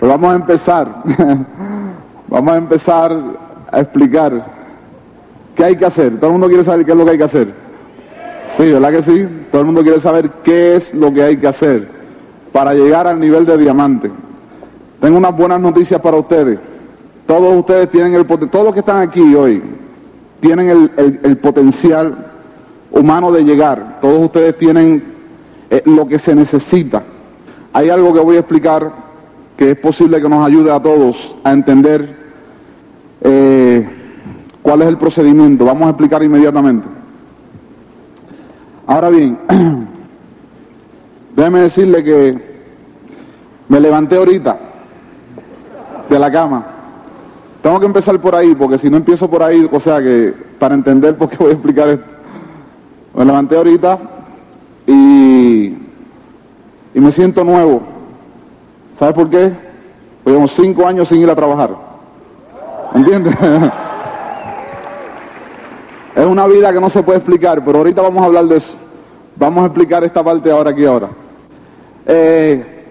[0.00, 0.88] Pues vamos a empezar.
[2.28, 3.16] vamos a empezar
[3.70, 4.46] a explicar
[5.54, 6.18] qué hay que hacer.
[6.18, 7.54] Todo el mundo quiere saber qué es lo que hay que hacer.
[8.56, 9.28] Sí, ¿verdad que sí?
[9.52, 11.86] Todo el mundo quiere saber qué es lo que hay que hacer
[12.50, 14.10] para llegar al nivel de diamante.
[15.02, 16.58] Tengo unas buenas noticias para ustedes.
[17.26, 19.62] Todos ustedes tienen el potencial, todos los que están aquí hoy,
[20.40, 22.26] tienen el, el potencial
[22.90, 23.98] humano de llegar.
[24.00, 25.04] Todos ustedes tienen
[25.68, 27.02] eh, lo que se necesita.
[27.72, 29.09] Hay algo que voy a explicar
[29.60, 32.16] que es posible que nos ayude a todos a entender
[33.20, 33.86] eh,
[34.62, 35.66] cuál es el procedimiento.
[35.66, 36.88] Vamos a explicar inmediatamente.
[38.86, 39.38] Ahora bien,
[41.36, 42.38] déjeme decirle que
[43.68, 44.58] me levanté ahorita
[46.08, 46.64] de la cama.
[47.62, 50.74] Tengo que empezar por ahí, porque si no empiezo por ahí, o sea que para
[50.74, 52.06] entender por qué voy a explicar esto.
[53.14, 53.98] Me levanté ahorita
[54.86, 55.66] y,
[56.94, 57.99] y me siento nuevo.
[59.00, 59.50] ¿Sabes por qué?
[60.22, 61.70] Pues llevo cinco años sin ir a trabajar.
[62.94, 63.34] ¿Entiendes?
[66.14, 68.74] es una vida que no se puede explicar, pero ahorita vamos a hablar de eso.
[69.36, 71.08] Vamos a explicar esta parte ahora aquí ahora.
[72.04, 72.84] Eh,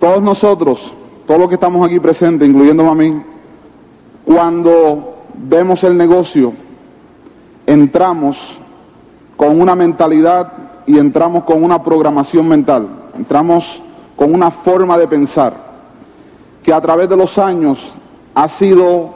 [0.00, 0.92] todos nosotros,
[1.24, 3.22] todos los que estamos aquí presentes, incluyéndome a mí,
[4.24, 6.52] cuando vemos el negocio,
[7.64, 8.58] entramos
[9.36, 10.52] con una mentalidad
[10.84, 13.82] y entramos con una programación mental, entramos
[14.18, 15.54] con una forma de pensar
[16.64, 17.78] que a través de los años
[18.34, 19.10] ha sido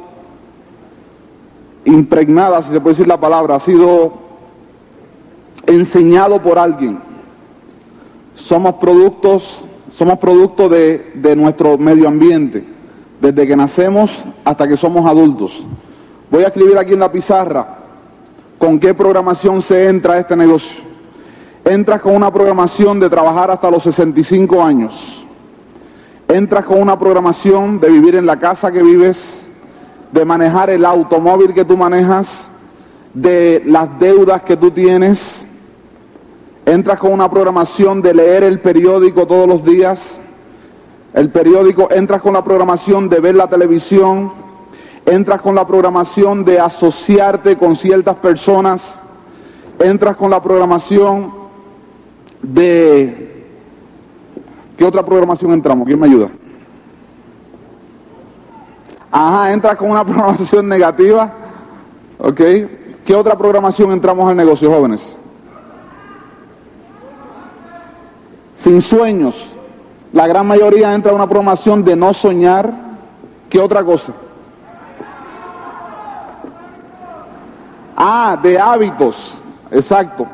[1.84, 4.12] impregnada, si se puede decir la palabra, ha sido
[5.66, 7.00] enseñado por alguien.
[8.36, 12.64] Somos productos, somos producto de, de nuestro medio ambiente,
[13.20, 15.64] desde que nacemos hasta que somos adultos.
[16.30, 17.78] Voy a escribir aquí en la pizarra
[18.56, 20.91] con qué programación se entra a este negocio.
[21.64, 25.24] Entras con una programación de trabajar hasta los 65 años.
[26.26, 29.46] Entras con una programación de vivir en la casa que vives,
[30.10, 32.50] de manejar el automóvil que tú manejas,
[33.14, 35.46] de las deudas que tú tienes.
[36.66, 40.18] Entras con una programación de leer el periódico todos los días.
[41.14, 44.32] El periódico, entras con la programación de ver la televisión,
[45.06, 49.00] entras con la programación de asociarte con ciertas personas,
[49.78, 51.41] entras con la programación
[52.42, 53.46] de...
[54.76, 55.86] ¿Qué otra programación entramos?
[55.86, 56.28] ¿Quién me ayuda?
[59.10, 61.32] Ajá, entras con una programación negativa,
[62.18, 62.40] ¿ok?
[63.04, 65.16] ¿Qué otra programación entramos al negocio, jóvenes?
[68.56, 69.48] Sin sueños.
[70.12, 72.72] La gran mayoría entra en una programación de no soñar.
[73.48, 74.12] ¿Qué otra cosa?
[77.96, 80.26] Ah, de hábitos, exacto.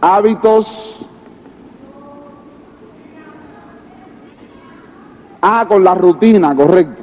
[0.00, 1.04] Hábitos.
[5.44, 7.02] Ah, con la rutina, correcto.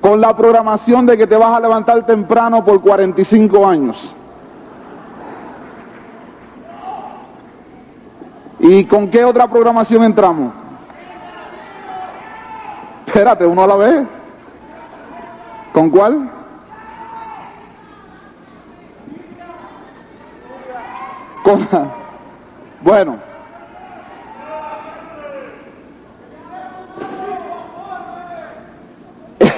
[0.00, 4.14] Con la programación de que te vas a levantar temprano por 45 años.
[8.60, 10.52] ¿Y con qué otra programación entramos?
[13.04, 14.06] Espérate, uno a la vez.
[15.72, 16.30] ¿Con cuál?
[22.82, 23.31] bueno.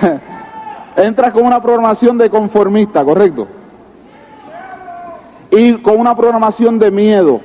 [0.97, 3.49] Entras con una programación de conformista, ¿correcto?
[5.51, 7.41] Y con una programación de miedo.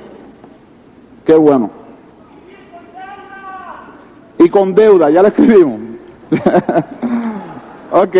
[1.24, 1.70] Qué bueno.
[4.38, 5.80] Y con deuda, ya lo escribimos.
[7.92, 8.16] ok,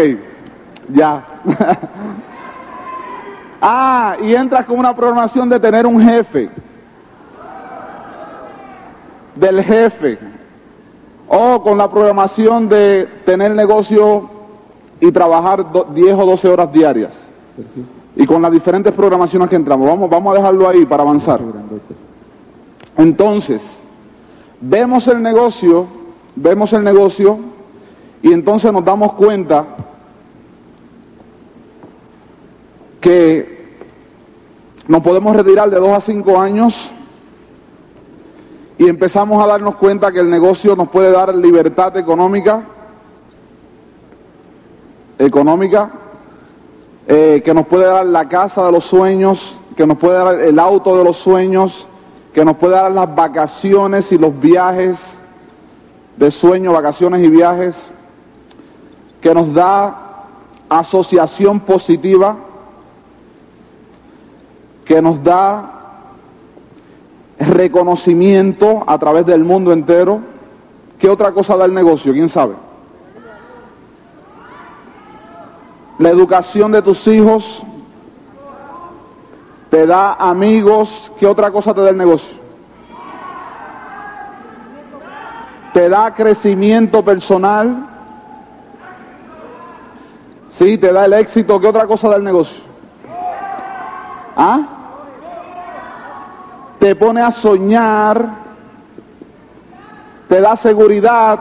[0.89, 1.25] ya.
[3.63, 6.49] Ah, y entras con una programación de tener un jefe.
[9.35, 10.19] Del jefe.
[11.33, 14.29] O con la programación de tener negocio
[14.99, 15.65] y trabajar
[15.95, 17.31] 10 o 12 horas diarias.
[18.17, 19.87] Y con las diferentes programaciones que entramos.
[19.87, 21.41] Vamos, vamos a dejarlo ahí para avanzar.
[22.97, 23.63] Entonces,
[24.61, 25.87] vemos el negocio,
[26.35, 27.39] vemos el negocio
[28.23, 29.65] y entonces nos damos cuenta
[33.01, 33.79] que
[34.89, 36.91] nos podemos retirar de dos a cinco años
[38.81, 42.63] y empezamos a darnos cuenta que el negocio nos puede dar libertad económica,
[45.19, 45.91] económica,
[47.07, 50.59] eh, que nos puede dar la casa de los sueños, que nos puede dar el
[50.59, 51.87] auto de los sueños,
[52.33, 54.99] que nos puede dar las vacaciones y los viajes
[56.17, 57.91] de sueño, vacaciones y viajes,
[59.21, 60.25] que nos da
[60.71, 62.35] asociación positiva,
[64.87, 65.80] que nos da
[67.41, 70.21] reconocimiento a través del mundo entero.
[70.99, 72.13] ¿Qué otra cosa da el negocio?
[72.13, 72.55] ¿Quién sabe?
[75.99, 77.63] La educación de tus hijos
[79.71, 81.11] te da amigos.
[81.19, 82.39] ¿Qué otra cosa te da el negocio?
[85.73, 87.87] Te da crecimiento personal.
[90.51, 91.61] Sí, te da el éxito.
[91.61, 92.63] ¿Qué otra cosa da el negocio?
[94.37, 94.80] ¿Ah?
[96.81, 98.27] Te pone a soñar.
[100.29, 101.39] Te da seguridad.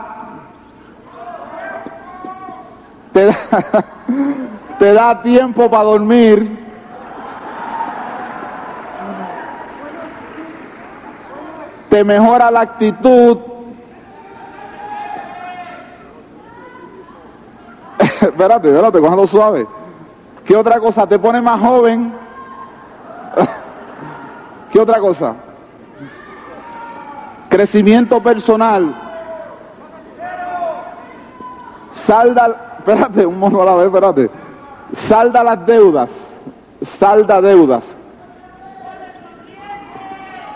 [3.12, 3.34] Te da,
[4.78, 6.58] te da tiempo para dormir.
[11.88, 13.38] Te mejora la actitud.
[18.20, 19.66] espérate, espérate, cojando suave.
[20.44, 21.06] ¿Qué otra cosa?
[21.06, 22.12] Te pone más joven.
[24.72, 25.34] ¿Qué otra cosa?
[27.48, 28.94] Crecimiento personal.
[31.90, 34.30] Salda, espérate, un mono a la vez, espérate.
[34.92, 36.10] Salda las deudas.
[36.82, 37.96] Salda deudas.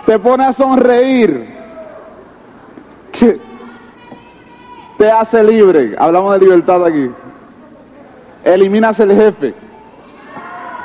[0.06, 1.52] Te pone a sonreír.
[4.98, 5.96] Te hace libre.
[5.98, 7.10] Hablamos de libertad aquí.
[8.44, 9.54] Eliminas el jefe.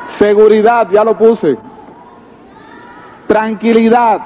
[0.05, 1.57] Seguridad, ya lo puse.
[3.29, 4.21] Tranquilidad.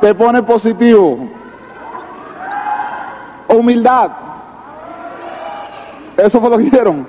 [0.00, 1.28] Te pone positivo.
[3.48, 4.12] Humildad.
[6.16, 7.06] Eso fue lo que hicieron.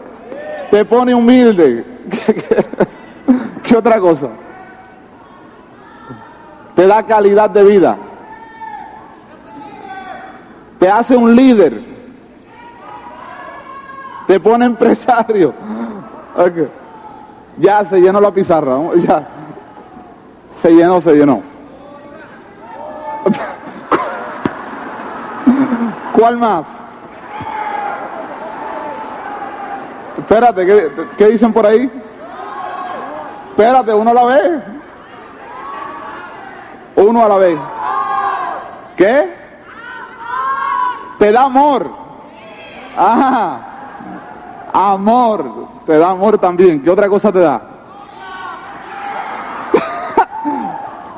[0.72, 1.86] Te pone humilde.
[3.64, 4.28] ¿Qué otra cosa?
[6.76, 7.96] Te da calidad de vida.
[10.80, 11.80] Te hace un líder.
[14.28, 15.54] Te pone empresario.
[17.58, 18.78] Ya se llenó la pizarra.
[18.96, 19.28] Ya.
[20.52, 21.42] Se llenó, se llenó.
[26.14, 26.66] ¿Cuál más?
[30.18, 31.92] Espérate, ¿qué, ¿qué, dicen por ahí?
[33.50, 34.64] Espérate, uno a la vez.
[36.96, 37.60] Uno a la vez.
[38.96, 39.34] ¿Qué?
[41.20, 41.90] Te da amor.
[42.96, 43.60] Ajá.
[44.72, 45.73] Amor.
[45.86, 46.82] Te da amor también.
[46.82, 47.62] ¿Qué otra cosa te da?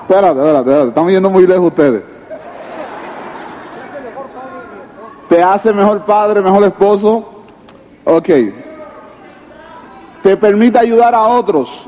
[0.01, 0.87] espérate, espérate, espérate.
[0.89, 2.03] Estamos yendo muy lejos ustedes.
[5.29, 7.43] Te hace mejor padre, mejor esposo.
[8.05, 8.29] Ok.
[10.23, 11.87] Te permite ayudar a otros.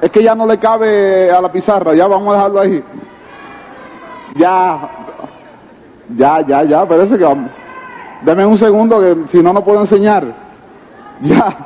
[0.00, 2.84] Es que ya no le cabe a la pizarra, ya vamos a dejarlo ahí.
[4.34, 4.90] Ya,
[6.14, 7.50] ya, ya, ya, parece que vamos.
[8.22, 10.24] Deme un segundo que si no, no puedo enseñar.
[11.22, 11.56] Ya.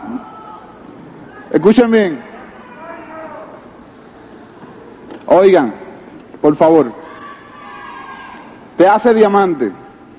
[1.51, 2.21] Escuchen bien.
[5.27, 5.75] Oigan,
[6.41, 6.93] por favor.
[8.77, 9.73] Te hace diamante.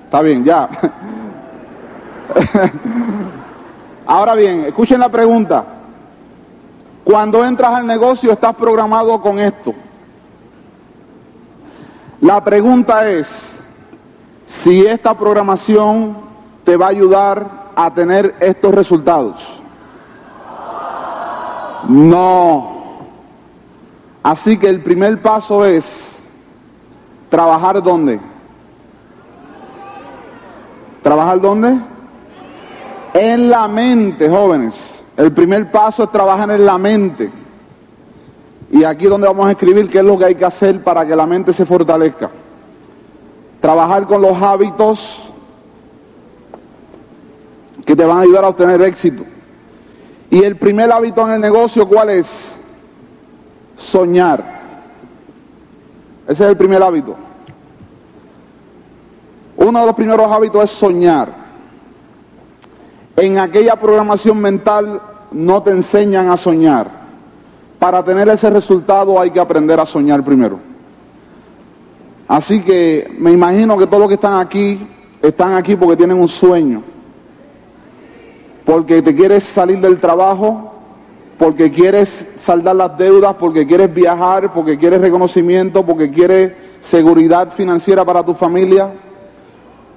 [0.06, 0.70] Está bien, ya.
[4.06, 5.64] Ahora bien, escuchen la pregunta.
[7.04, 9.74] Cuando entras al negocio estás programado con esto.
[12.22, 13.64] La pregunta es
[14.46, 16.18] si esta programación
[16.66, 19.59] te va a ayudar a tener estos resultados.
[21.90, 22.72] No.
[24.22, 26.22] Así que el primer paso es
[27.30, 28.20] trabajar dónde.
[31.02, 31.80] ¿Trabajar dónde?
[33.16, 34.76] En la mente, jóvenes.
[35.18, 37.32] El primer paso es trabajar en la mente.
[38.72, 41.08] Y aquí es donde vamos a escribir qué es lo que hay que hacer para
[41.08, 42.30] que la mente se fortalezca.
[43.60, 45.34] Trabajar con los hábitos
[47.84, 49.24] que te van a ayudar a obtener éxito.
[50.30, 52.56] Y el primer hábito en el negocio, ¿cuál es?
[53.78, 54.60] Soñar.
[56.28, 57.16] Ese es el primer hábito.
[59.58, 61.30] Uno de los primeros hábitos es soñar.
[63.16, 66.90] En aquella programación mental no te enseñan a soñar.
[67.80, 70.60] Para tener ese resultado hay que aprender a soñar primero.
[72.28, 74.88] Así que me imagino que todos los que están aquí
[75.22, 76.84] están aquí porque tienen un sueño.
[78.70, 80.72] Porque te quieres salir del trabajo,
[81.40, 88.06] porque quieres saldar las deudas, porque quieres viajar, porque quieres reconocimiento, porque quieres seguridad financiera
[88.06, 88.92] para tu familia,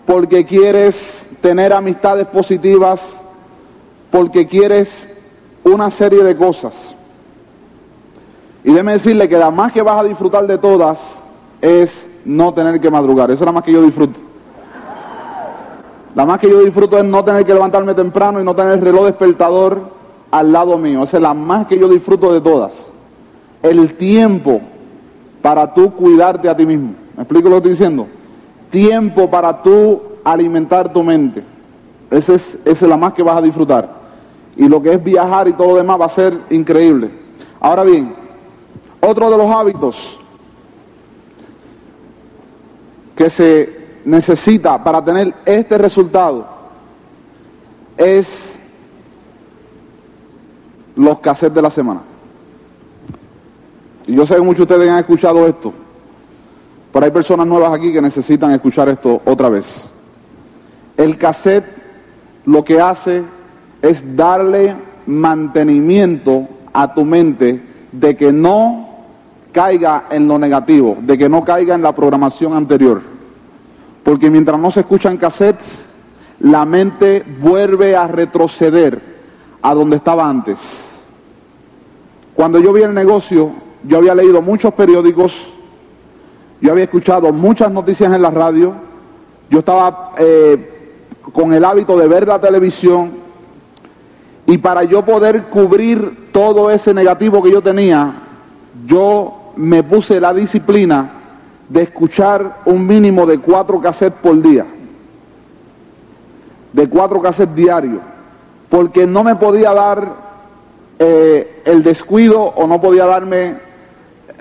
[0.07, 3.21] porque quieres tener amistades positivas,
[4.11, 5.07] porque quieres
[5.65, 6.95] una serie de cosas.
[8.65, 10.99] Y déjeme decirle que la más que vas a disfrutar de todas
[11.61, 13.31] es no tener que madrugar.
[13.31, 14.32] Esa es la más que yo disfruto.
[16.15, 18.81] La más que yo disfruto es no tener que levantarme temprano y no tener el
[18.81, 19.81] reloj despertador
[20.31, 21.03] al lado mío.
[21.05, 22.91] Esa es la más que yo disfruto de todas.
[23.63, 24.61] el tiempo
[25.41, 26.95] para tú cuidarte a ti mismo.
[27.17, 28.07] ¿Me explico lo que estoy diciendo?
[28.71, 31.43] Tiempo para tú alimentar tu mente.
[32.11, 33.89] Esa es, esa es la más que vas a disfrutar.
[34.57, 37.11] Y lo que es viajar y todo lo demás va a ser increíble.
[37.61, 38.15] Ahora bien,
[39.01, 40.19] otro de los hábitos
[43.17, 46.47] que se necesita para tener este resultado
[47.97, 48.59] es
[50.97, 52.01] los cassettes de la semana.
[54.07, 55.73] Y yo sé que muchos de ustedes han escuchado esto,
[56.93, 59.91] pero hay personas nuevas aquí que necesitan escuchar esto otra vez.
[60.97, 61.65] El cassette
[62.45, 63.23] lo que hace
[63.81, 64.75] es darle
[65.07, 68.89] mantenimiento a tu mente de que no
[69.53, 73.12] caiga en lo negativo, de que no caiga en la programación anterior.
[74.13, 75.89] Porque mientras no se escuchan cassettes,
[76.41, 79.01] la mente vuelve a retroceder
[79.63, 81.01] a donde estaba antes.
[82.35, 83.53] Cuando yo vi el negocio,
[83.85, 85.35] yo había leído muchos periódicos,
[86.61, 88.75] yo había escuchado muchas noticias en la radio,
[89.49, 90.99] yo estaba eh,
[91.33, 93.13] con el hábito de ver la televisión
[94.45, 98.13] y para yo poder cubrir todo ese negativo que yo tenía,
[98.85, 101.22] yo me puse la disciplina
[101.73, 104.67] de escuchar un mínimo de cuatro cassettes por día,
[106.71, 108.03] de cuatro cassettes diarios,
[108.69, 110.13] porque no me podía dar
[110.99, 113.57] eh, el descuido o no podía darme,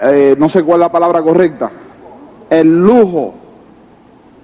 [0.01, 1.71] eh, no sé cuál es la palabra correcta,
[2.50, 3.33] el lujo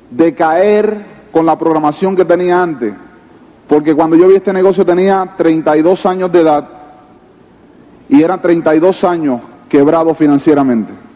[0.10, 0.98] de caer
[1.34, 2.94] con la programación que tenía antes.
[3.68, 6.70] Porque cuando yo vi este negocio tenía 32 años de edad
[8.08, 11.07] y eran 32 años quebrado financieramente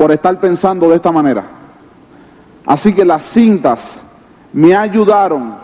[0.00, 1.44] por estar pensando de esta manera.
[2.64, 4.00] Así que las cintas
[4.50, 5.56] me ayudaron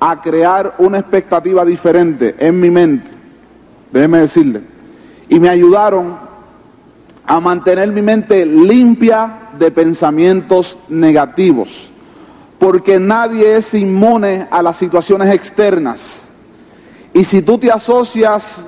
[0.00, 3.08] a crear una expectativa diferente en mi mente,
[3.92, 4.62] déjeme decirle,
[5.28, 6.16] y me ayudaron
[7.24, 11.88] a mantener mi mente limpia de pensamientos negativos,
[12.58, 16.28] porque nadie es inmune a las situaciones externas.
[17.14, 18.66] Y si tú te asocias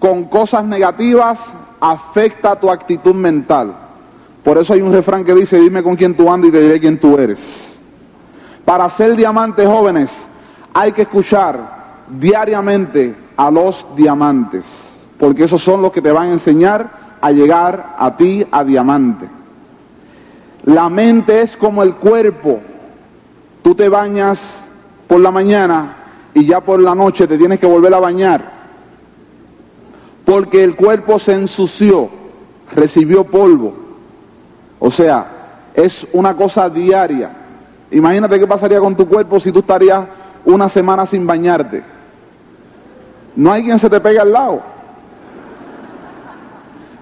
[0.00, 1.38] con cosas negativas,
[1.78, 3.83] afecta tu actitud mental.
[4.44, 6.78] Por eso hay un refrán que dice, dime con quién tú andas y te diré
[6.78, 7.78] quién tú eres.
[8.64, 10.10] Para ser diamantes jóvenes
[10.72, 16.32] hay que escuchar diariamente a los diamantes, porque esos son los que te van a
[16.32, 19.26] enseñar a llegar a ti a diamante.
[20.64, 22.60] La mente es como el cuerpo.
[23.62, 24.64] Tú te bañas
[25.08, 25.96] por la mañana
[26.34, 28.54] y ya por la noche te tienes que volver a bañar
[30.24, 32.08] porque el cuerpo se ensució,
[32.74, 33.74] recibió polvo.
[34.86, 35.26] O sea,
[35.72, 37.30] es una cosa diaria.
[37.90, 40.04] Imagínate qué pasaría con tu cuerpo si tú estarías
[40.44, 41.82] una semana sin bañarte.
[43.34, 44.60] No hay quien se te pegue al lado.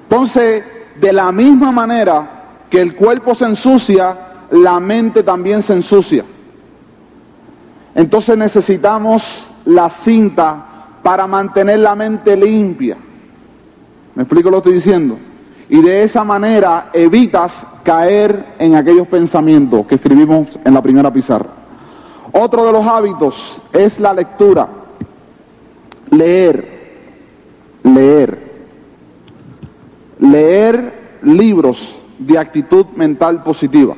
[0.04, 0.62] Entonces,
[1.00, 2.24] de la misma manera
[2.70, 4.16] que el cuerpo se ensucia,
[4.52, 6.24] la mente también se ensucia.
[7.96, 10.66] Entonces necesitamos la cinta
[11.02, 12.96] para mantener la mente limpia.
[14.14, 15.31] ¿Me explico lo que estoy diciendo?
[15.72, 21.48] Y de esa manera evitas caer en aquellos pensamientos que escribimos en la primera pizarra.
[22.30, 24.68] Otro de los hábitos es la lectura.
[26.10, 26.68] Leer.
[27.84, 28.52] Leer.
[30.18, 33.94] Leer libros de actitud mental positiva.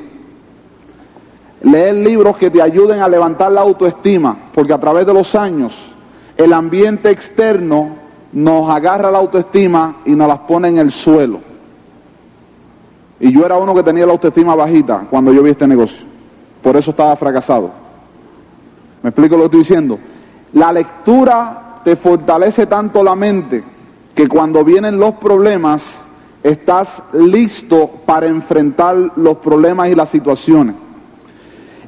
[1.61, 5.93] Leer libros que te ayuden a levantar la autoestima, porque a través de los años
[6.37, 7.97] el ambiente externo
[8.31, 11.54] nos agarra la autoestima y nos las pone en el suelo.
[13.19, 16.05] Y yo era uno que tenía la autoestima bajita cuando yo vi este negocio.
[16.61, 17.71] Por eso estaba fracasado.
[19.01, 19.99] ¿Me explico lo que estoy diciendo?
[20.53, 23.63] La lectura te fortalece tanto la mente
[24.13, 26.03] que cuando vienen los problemas
[26.43, 30.75] estás listo para enfrentar los problemas y las situaciones.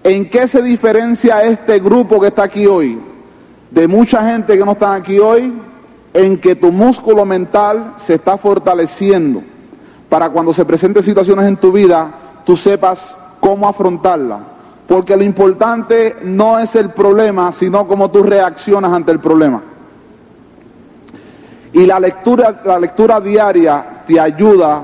[0.03, 2.99] ¿En qué se diferencia este grupo que está aquí hoy
[3.71, 5.53] de mucha gente que no está aquí hoy
[6.13, 9.43] en que tu músculo mental se está fortaleciendo
[10.09, 12.11] para cuando se presenten situaciones en tu vida,
[12.45, 14.39] tú sepas cómo afrontarla.
[14.87, 19.61] Porque lo importante no es el problema, sino cómo tú reaccionas ante el problema.
[21.73, 24.81] Y la lectura, la lectura diaria te ayuda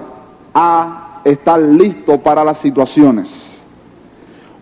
[0.54, 3.54] a estar listo para las situaciones.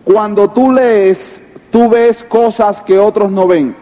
[0.04, 1.40] Cuando tú lees,
[1.70, 3.74] tú ves cosas que otros no ven.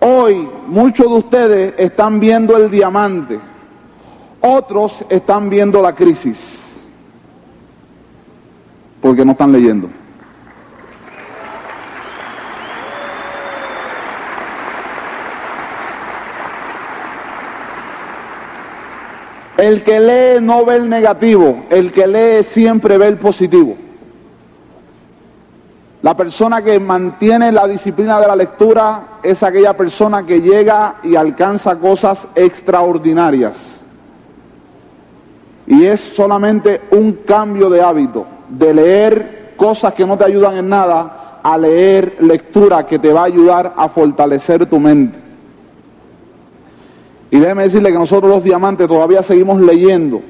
[0.00, 3.38] Hoy muchos de ustedes están viendo el diamante,
[4.42, 6.84] otros están viendo la crisis,
[9.00, 9.88] porque no están leyendo.
[19.56, 23.76] El que lee no ve el negativo, el que lee siempre ve el positivo.
[26.02, 31.14] La persona que mantiene la disciplina de la lectura es aquella persona que llega y
[31.14, 33.81] alcanza cosas extraordinarias.
[35.72, 40.68] Y es solamente un cambio de hábito, de leer cosas que no te ayudan en
[40.68, 45.18] nada, a leer lectura que te va a ayudar a fortalecer tu mente.
[47.30, 50.20] Y déjeme decirle que nosotros los diamantes todavía seguimos leyendo,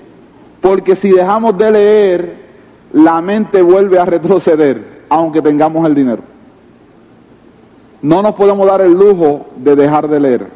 [0.61, 2.37] porque si dejamos de leer,
[2.93, 6.23] la mente vuelve a retroceder, aunque tengamos el dinero.
[8.01, 10.47] No nos podemos dar el lujo de dejar de leer.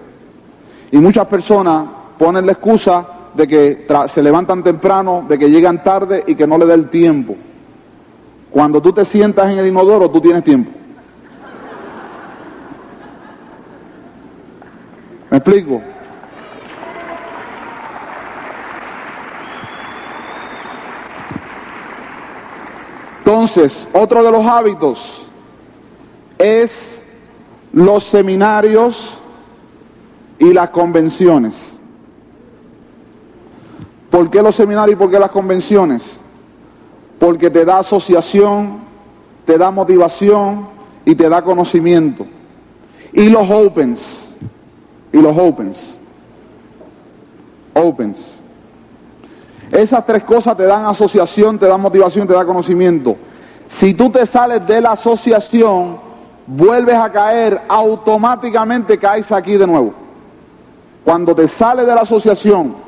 [0.93, 6.25] Y muchas personas ponen la excusa de que se levantan temprano, de que llegan tarde
[6.27, 7.37] y que no le da el tiempo.
[8.51, 10.71] Cuando tú te sientas en el inodoro, tú tienes tiempo.
[15.31, 15.83] ¿Me explico?
[23.19, 25.27] Entonces, otro de los hábitos
[26.39, 27.03] es
[27.73, 29.19] los seminarios
[30.39, 31.76] y las convenciones.
[34.17, 36.19] ¿Por qué los seminarios y por qué las convenciones?
[37.19, 38.79] Porque te da asociación,
[39.45, 40.69] te da motivación
[41.05, 42.25] y te da conocimiento.
[43.13, 44.35] Y los opens,
[45.13, 45.99] y los opens,
[47.75, 48.41] opens.
[49.71, 53.17] Esas tres cosas te dan asociación, te dan motivación, te dan conocimiento.
[53.69, 55.99] Si tú te sales de la asociación,
[56.47, 59.93] vuelves a caer, automáticamente caes aquí de nuevo.
[61.05, 62.86] Cuando te sales de la asociación,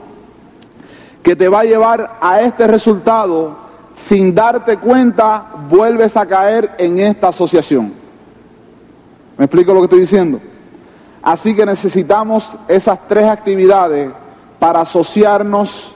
[1.22, 3.56] que te va a llevar a este resultado,
[3.94, 7.92] sin darte cuenta, vuelves a caer en esta asociación.
[9.36, 10.40] ¿Me explico lo que estoy diciendo?
[11.22, 14.10] Así que necesitamos esas tres actividades
[14.58, 15.94] para asociarnos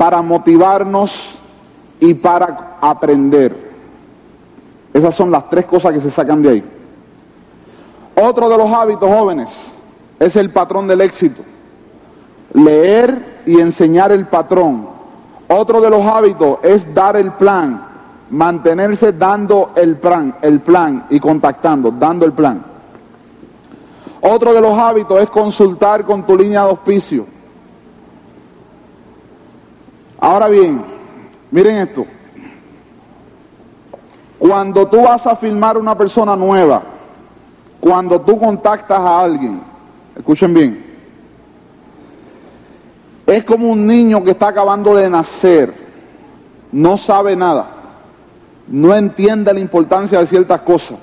[0.00, 1.12] para motivarnos
[2.00, 3.54] y para aprender.
[4.94, 6.64] Esas son las tres cosas que se sacan de ahí.
[8.14, 9.74] Otro de los hábitos jóvenes
[10.18, 11.42] es el patrón del éxito.
[12.52, 14.88] Leer y enseñar el patrón.
[15.48, 17.84] Otro de los hábitos es dar el plan,
[18.30, 22.64] mantenerse dando el plan, el plan y contactando, dando el plan.
[24.20, 27.26] Otro de los hábitos es consultar con tu línea de auspicio
[30.20, 30.84] Ahora bien,
[31.50, 32.04] miren esto.
[34.38, 36.82] Cuando tú vas a filmar una persona nueva,
[37.80, 39.62] cuando tú contactas a alguien,
[40.14, 40.89] escuchen bien,
[43.30, 45.72] es como un niño que está acabando de nacer,
[46.72, 47.66] no sabe nada,
[48.68, 50.98] no entiende la importancia de ciertas cosas.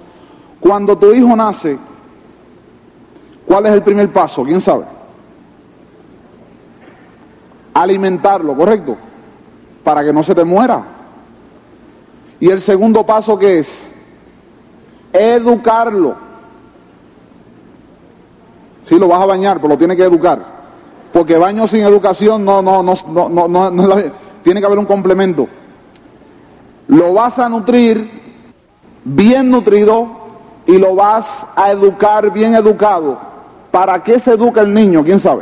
[0.59, 1.77] Cuando tu hijo nace,
[3.45, 4.43] ¿cuál es el primer paso?
[4.43, 4.85] ¿Quién sabe?
[7.73, 8.97] Alimentarlo, ¿correcto?
[9.87, 10.83] para que no se te muera.
[12.41, 13.89] Y el segundo paso que es
[15.13, 16.13] educarlo.
[18.83, 20.56] Si lo vas a bañar, pero lo tiene que educar.
[21.17, 22.95] Porque baño sin educación no, no, no,
[23.27, 23.95] no, no, no,
[24.43, 25.47] tiene que haber un complemento.
[26.89, 28.07] Lo vas a nutrir
[29.03, 30.09] bien nutrido
[30.67, 33.17] y lo vas a educar bien educado.
[33.71, 35.03] ¿Para qué se educa el niño?
[35.03, 35.41] ¿Quién sabe?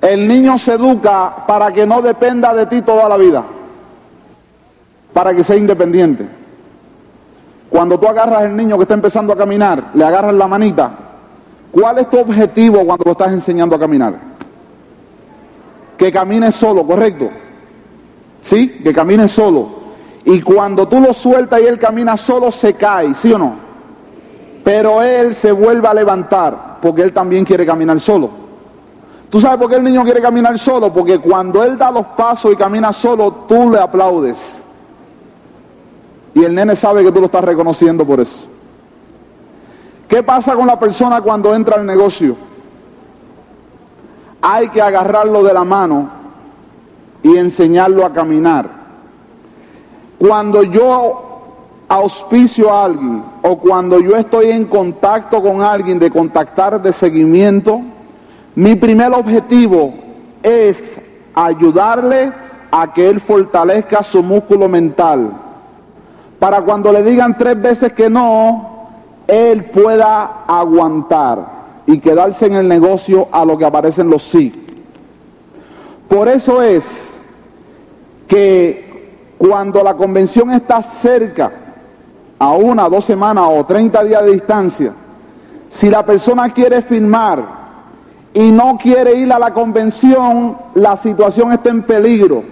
[0.00, 3.44] El niño se educa para que no dependa de ti toda la vida,
[5.12, 6.26] para que sea independiente.
[7.70, 10.90] Cuando tú agarras al niño que está empezando a caminar, le agarras la manita,
[11.72, 14.14] ¿cuál es tu objetivo cuando lo estás enseñando a caminar?
[15.96, 17.30] Que camine solo, ¿correcto?
[18.42, 18.68] ¿Sí?
[18.84, 19.82] Que camine solo.
[20.24, 23.54] Y cuando tú lo sueltas y él camina solo, se cae, ¿sí o no?
[24.62, 28.30] Pero él se vuelve a levantar, porque él también quiere caminar solo.
[29.30, 30.92] ¿Tú sabes por qué el niño quiere caminar solo?
[30.92, 34.62] Porque cuando él da los pasos y camina solo, tú le aplaudes.
[36.34, 38.51] Y el nene sabe que tú lo estás reconociendo por eso.
[40.12, 42.36] ¿Qué pasa con la persona cuando entra al negocio?
[44.42, 46.06] Hay que agarrarlo de la mano
[47.22, 48.68] y enseñarlo a caminar.
[50.18, 51.48] Cuando yo
[51.88, 57.80] auspicio a alguien o cuando yo estoy en contacto con alguien de contactar de seguimiento,
[58.54, 59.94] mi primer objetivo
[60.42, 60.94] es
[61.34, 62.30] ayudarle
[62.70, 65.32] a que él fortalezca su músculo mental.
[66.38, 68.71] Para cuando le digan tres veces que no,
[69.26, 74.52] él pueda aguantar y quedarse en el negocio a lo que aparecen los sí.
[76.08, 76.84] Por eso es
[78.28, 81.52] que cuando la convención está cerca,
[82.38, 84.92] a una, dos semanas o treinta días de distancia,
[85.68, 87.44] si la persona quiere firmar
[88.34, 92.42] y no quiere ir a la convención, la situación está en peligro.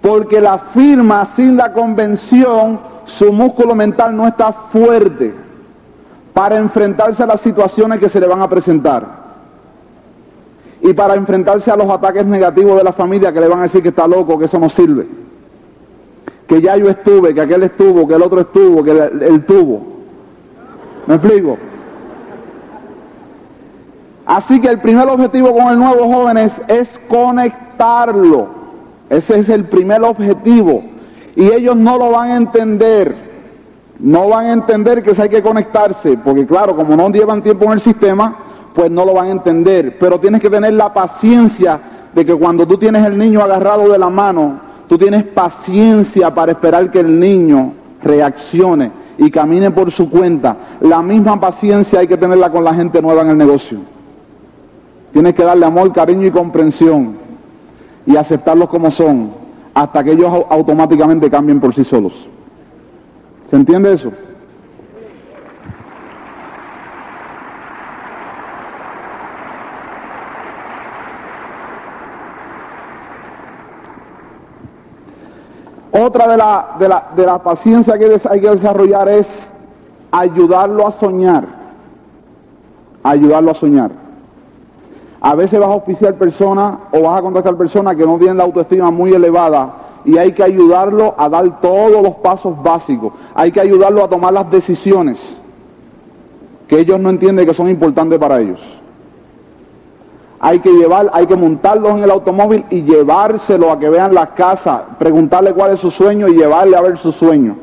[0.00, 5.47] Porque la firma sin la convención, su músculo mental no está fuerte
[6.38, 9.04] para enfrentarse a las situaciones que se le van a presentar.
[10.80, 13.82] Y para enfrentarse a los ataques negativos de la familia que le van a decir
[13.82, 15.08] que está loco, que eso no sirve.
[16.46, 19.82] Que ya yo estuve, que aquel estuvo, que el otro estuvo, que él tuvo.
[21.08, 21.58] ¿Me explico?
[24.24, 28.46] Así que el primer objetivo con el nuevo jóvenes es conectarlo.
[29.10, 30.84] Ese es el primer objetivo.
[31.34, 33.27] Y ellos no lo van a entender.
[34.00, 36.18] No van a entender que hay que conectarse.
[36.18, 38.36] Porque claro, como no llevan tiempo en el sistema,
[38.74, 39.98] pues no lo van a entender.
[39.98, 41.80] Pero tienes que tener la paciencia
[42.14, 46.52] de que cuando tú tienes el niño agarrado de la mano, tú tienes paciencia para
[46.52, 50.56] esperar que el niño reaccione y camine por su cuenta.
[50.80, 53.78] La misma paciencia hay que tenerla con la gente nueva en el negocio.
[55.12, 57.16] Tienes que darle amor, cariño y comprensión
[58.06, 59.32] y aceptarlos como son
[59.74, 62.28] hasta que ellos automáticamente cambien por sí solos.
[63.48, 64.12] ¿Se entiende eso?
[75.90, 79.26] Otra de la, de la, de la paciencia que hay que desarrollar es
[80.12, 81.46] ayudarlo a soñar.
[83.02, 83.90] Ayudarlo a soñar.
[85.22, 88.44] A veces vas a auspiciar personas o vas a contactar personas que no tienen la
[88.44, 93.12] autoestima muy elevada y hay que ayudarlo a dar todos los pasos básicos.
[93.34, 95.38] Hay que ayudarlo a tomar las decisiones
[96.68, 98.60] que ellos no entienden que son importantes para ellos.
[100.40, 104.34] Hay que llevar, hay que montarlos en el automóvil y llevárselo a que vean la
[104.34, 107.56] casa, preguntarle cuál es su sueño y llevarle a ver su sueño.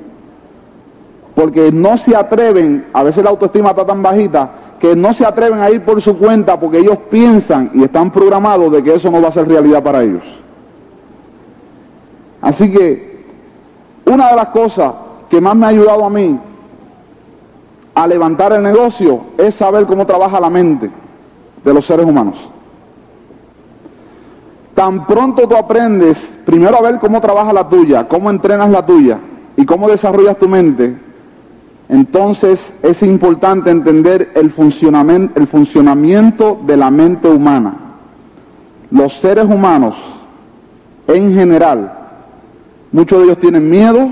[1.36, 5.60] Porque no se atreven, a veces la autoestima está tan bajita, que no se atreven
[5.60, 9.22] a ir por su cuenta porque ellos piensan y están programados de que eso no
[9.22, 10.24] va a ser realidad para ellos.
[12.46, 13.26] Así que
[14.06, 14.94] una de las cosas
[15.32, 16.40] que más me ha ayudado a mí
[17.96, 20.92] a levantar el negocio es saber cómo trabaja la mente
[21.64, 22.36] de los seres humanos.
[24.76, 29.18] Tan pronto tú aprendes primero a ver cómo trabaja la tuya, cómo entrenas la tuya
[29.58, 30.96] y cómo desarrollas tu mente,
[31.90, 37.74] entonces es importante entender el funcionamiento, el funcionamiento de la mente humana.
[38.92, 39.96] Los seres humanos,
[41.08, 42.05] en general,
[42.92, 44.10] muchos de ellos tienen miedo,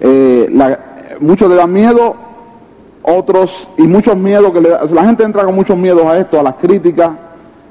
[0.00, 0.76] eh,
[1.20, 2.14] muchos le dan miedo,
[3.02, 6.42] otros, y muchos miedos que le, la gente entra con muchos miedos a esto, a
[6.42, 7.12] las críticas,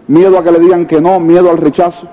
[0.07, 2.07] miedo a que le digan que no, miedo al rechazo.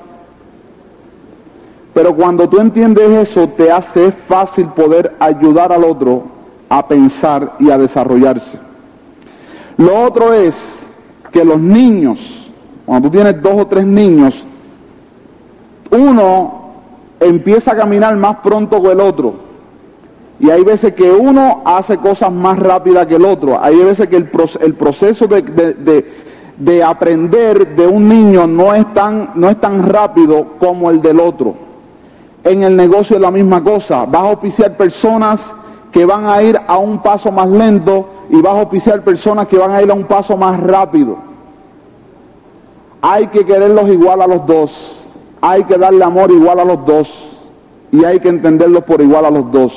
[1.95, 6.25] Pero cuando tú entiendes eso, te hace fácil poder ayudar al otro
[6.69, 8.59] a pensar y a desarrollarse.
[9.77, 10.55] Lo otro es
[11.33, 12.51] que los niños,
[12.85, 14.45] cuando tú tienes dos o tres niños,
[15.95, 16.65] uno
[17.21, 19.35] empieza a caminar más pronto que el otro.
[20.41, 23.59] Y hay veces que uno hace cosas más rápidas que el otro.
[23.63, 24.27] Hay veces que el,
[24.75, 26.05] proceso de,
[26.59, 31.21] de, aprender de un niño no es, tan, no es tan rápido como el del
[31.21, 31.65] otro
[32.45, 34.05] en el negocio es la misma cosa.
[34.05, 35.53] Vas a auspiciar personas
[35.91, 39.57] que van a ir a un paso más lento y vas a auspiciar personas que
[39.57, 41.17] van a ir a un paso más rápido.
[43.01, 45.04] Hay que quererlos igual a los dos.
[45.47, 47.07] Hay que darle amor igual a los dos.
[47.93, 49.75] Y hay que entenderlos por igual a los dos.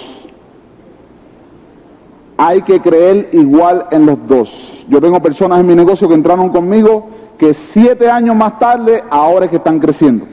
[2.37, 4.85] Hay que creer igual en los dos.
[4.87, 9.45] Yo tengo personas en mi negocio que entraron conmigo que siete años más tarde ahora
[9.45, 10.25] es que están creciendo.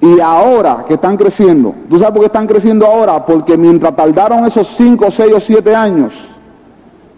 [0.00, 3.26] Y ahora que están creciendo, ¿tú sabes por qué están creciendo ahora?
[3.26, 6.14] Porque mientras tardaron esos 5, 6 o 7 años,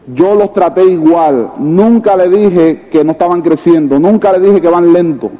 [0.06, 1.52] yo los traté igual.
[1.58, 5.30] Nunca le dije que no estaban creciendo, nunca le dije que van lento.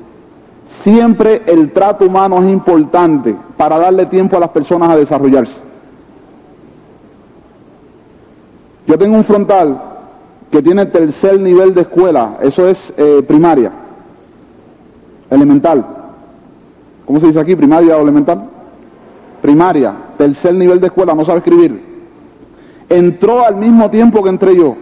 [0.65, 5.61] Siempre el trato humano es importante para darle tiempo a las personas a desarrollarse.
[8.87, 9.81] Yo tengo un frontal
[10.51, 13.73] que tiene tercer nivel de escuela, eso es eh, primaria,
[15.31, 15.85] elemental.
[17.07, 17.55] ¿cómo se dice aquí?
[17.57, 18.49] Primaria o elemental.
[19.41, 21.92] Primaria, tercer nivel de escuela, no sabe escribir.
[22.93, 24.77] Entró al mismo tiempo que entré yo.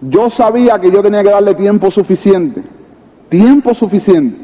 [0.00, 2.62] Yo sabía que yo tenía que darle tiempo suficiente,
[3.28, 4.38] tiempo suficiente.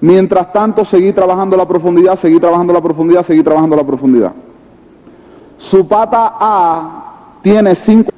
[0.00, 4.32] Mientras tanto, seguí trabajando la profundidad, seguí trabajando la profundidad, seguí trabajando la profundidad.
[5.56, 8.10] Su pata A tiene cinco.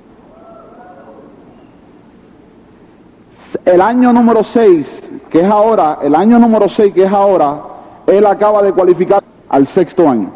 [3.65, 7.61] El año número 6 que es ahora, el año número 6, que es ahora,
[8.07, 10.31] él acaba de cualificar al sexto año.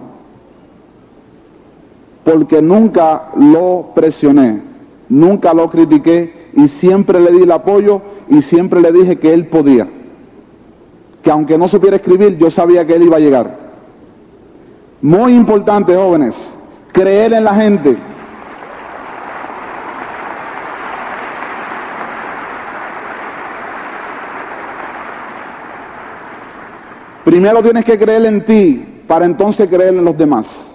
[2.25, 4.61] Porque nunca lo presioné,
[5.09, 9.47] nunca lo critiqué y siempre le di el apoyo y siempre le dije que él
[9.47, 9.89] podía.
[11.23, 13.59] Que aunque no supiera escribir, yo sabía que él iba a llegar.
[15.03, 16.37] Muy importante, jóvenes,
[16.93, 17.97] creer en la gente.
[27.25, 30.70] Primero tienes que creer en ti para entonces creer en los demás.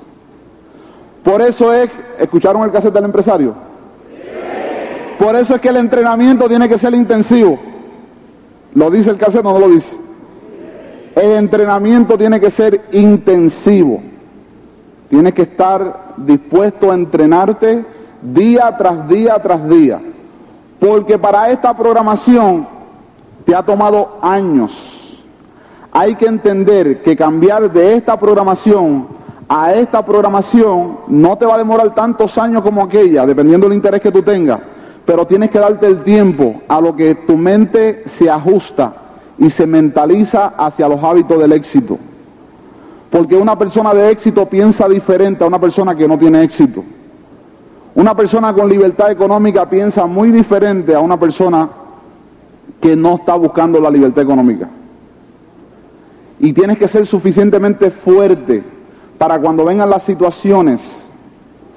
[1.25, 3.55] Por eso es, ¿escucharon el cassette del empresario?
[5.17, 7.57] Por eso es que el entrenamiento tiene que ser intensivo.
[8.75, 9.97] ¿Lo dice el cassette o no lo dice?
[11.15, 14.01] El entrenamiento tiene que ser intensivo.
[15.09, 17.83] Tienes que estar dispuesto a entrenarte
[18.21, 19.99] día tras día tras día.
[20.79, 22.67] Porque para esta programación
[23.45, 25.23] te ha tomado años.
[25.91, 29.07] Hay que entender que cambiar de esta programación
[29.47, 34.01] a esta programación no te va a demorar tantos años como aquella, dependiendo del interés
[34.01, 34.59] que tú tengas,
[35.05, 38.93] pero tienes que darte el tiempo a lo que tu mente se ajusta
[39.37, 41.99] y se mentaliza hacia los hábitos del éxito.
[43.11, 46.83] Porque una persona de éxito piensa diferente a una persona que no tiene éxito.
[47.93, 51.69] Una persona con libertad económica piensa muy diferente a una persona
[52.81, 54.67] que no está buscando la libertad económica.
[56.39, 58.74] Y tienes que ser suficientemente fuerte
[59.17, 60.81] para cuando vengan las situaciones,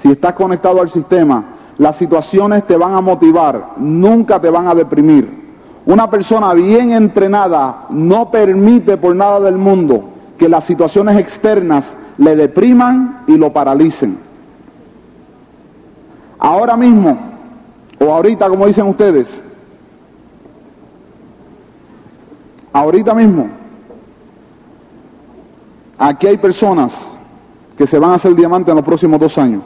[0.02, 1.44] si estás conectado al sistema,
[1.78, 5.48] las situaciones te van a motivar, nunca te van a deprimir.
[5.86, 10.04] Una persona bien entrenada no permite por nada del mundo
[10.36, 14.18] que las situaciones externas le depriman y lo paralicen.
[16.38, 17.18] Ahora mismo,
[18.00, 19.40] o ahorita como dicen ustedes,
[22.72, 23.48] ahorita mismo,
[25.98, 27.17] aquí hay personas
[27.78, 29.62] que se van a hacer diamantes en los próximos dos años.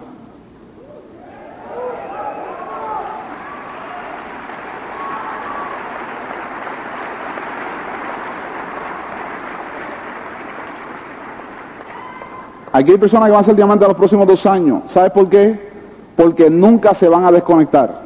[12.71, 14.83] Aquí hay personas que van a ser diamantes en los próximos dos años.
[14.89, 15.73] ¿Sabes por qué?
[16.15, 18.03] Porque nunca se van a desconectar.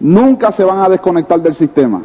[0.00, 2.00] Nunca se van a desconectar del sistema.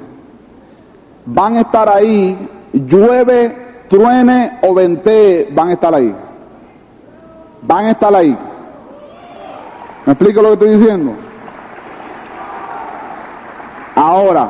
[1.25, 3.62] Van a estar ahí, llueve,
[3.93, 6.15] truene o ventee, van a estar ahí.
[7.61, 8.35] Van a estar ahí.
[10.03, 11.11] ¿Me explico lo que estoy diciendo?
[13.95, 14.49] Ahora,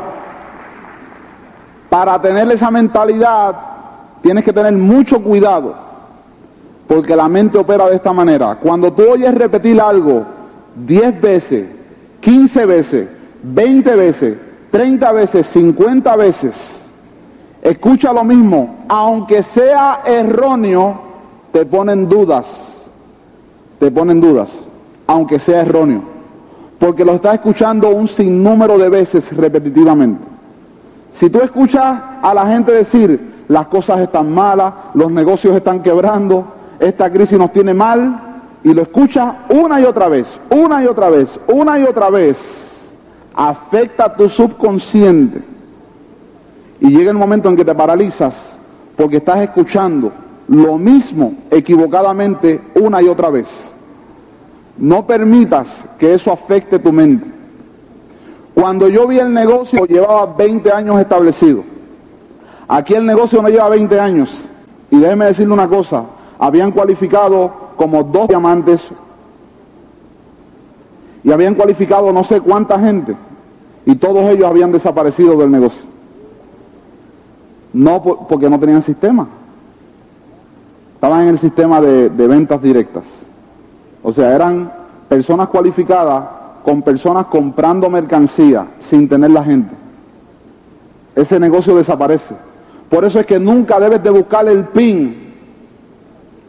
[1.90, 3.54] para tener esa mentalidad,
[4.22, 5.76] tienes que tener mucho cuidado,
[6.88, 8.56] porque la mente opera de esta manera.
[8.56, 10.24] Cuando tú oyes repetir algo
[10.74, 11.68] 10 veces,
[12.22, 13.08] 15 veces,
[13.44, 14.38] 20 veces,
[14.72, 16.83] 30 veces, 50 veces,
[17.64, 21.00] escucha lo mismo, aunque sea erróneo,
[21.54, 22.84] te ponen dudas,
[23.80, 24.52] te ponen dudas,
[25.08, 26.02] aunque sea erróneo,
[26.78, 30.26] porque lo estás escuchando un sinnúmero de veces repetitivamente.
[31.14, 36.46] Si tú escuchas a la gente decir, las cosas están malas, los negocios están quebrando,
[36.80, 38.20] esta crisis nos tiene mal,
[38.62, 42.38] y lo escuchas una y otra vez, una y otra vez, una y otra vez,
[43.36, 45.53] afecta a tu subconsciente
[46.84, 48.58] y llega el momento en que te paralizas
[48.98, 50.12] porque estás escuchando
[50.50, 53.74] lo mismo equivocadamente una y otra vez.
[54.78, 57.26] No permitas que eso afecte tu mente.
[58.54, 61.64] Cuando yo vi el negocio, llevaba 20 años establecido.
[62.68, 64.44] Aquí el negocio no lleva 20 años.
[64.92, 66.04] Y déjeme decirle una cosa,
[66.38, 68.82] habían cualificado como dos diamantes
[71.24, 73.16] y habían cualificado no sé cuánta gente
[73.86, 75.93] y todos ellos habían desaparecido del negocio.
[77.74, 79.28] No porque no tenían sistema.
[80.96, 83.04] Estaban en el sistema de, ventas directas.
[84.04, 84.72] O sea, eran
[85.10, 86.24] personas cualificadas
[86.64, 89.76] con personas comprando mercancía sin tener la gente.
[91.16, 92.36] Ese negocio desaparece.
[92.90, 95.34] Por eso es que nunca debes de buscar el PIN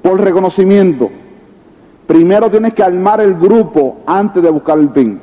[0.02, 1.10] por reconocimiento.
[2.06, 5.20] Primero tienes que armar el grupo antes de buscar el PIN.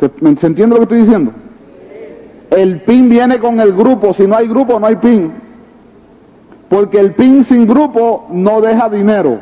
[0.00, 1.32] ¿Se, ¿Se entiende lo que estoy diciendo?
[2.50, 5.32] El PIN viene con el grupo, si no hay grupo no hay PIN.
[6.68, 9.38] Porque el PIN sin grupo no deja dinero,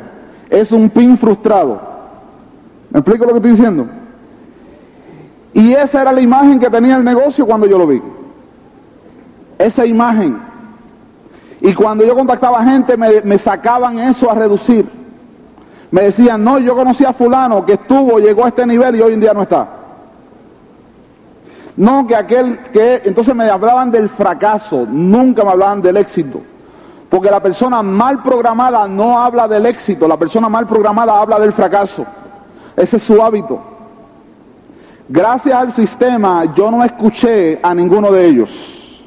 [0.49, 1.79] es un PIN frustrado.
[2.91, 3.87] ¿Me explico lo que estoy diciendo?
[5.53, 8.01] Y esa era la imagen que tenía el negocio cuando yo lo vi.
[9.57, 10.37] Esa imagen.
[11.61, 14.87] Y cuando yo contactaba gente me, me sacaban eso a reducir.
[15.91, 19.13] Me decían, no, yo conocí a fulano que estuvo, llegó a este nivel y hoy
[19.13, 19.78] en día no está.
[21.79, 26.41] No, que aquel que entonces me hablaban del fracaso, nunca me hablaban del éxito.
[27.09, 31.53] Porque la persona mal programada no habla del éxito, la persona mal programada habla del
[31.53, 32.05] fracaso.
[32.75, 33.61] Ese es su hábito.
[35.07, 39.01] Gracias al sistema yo no escuché a ninguno de ellos.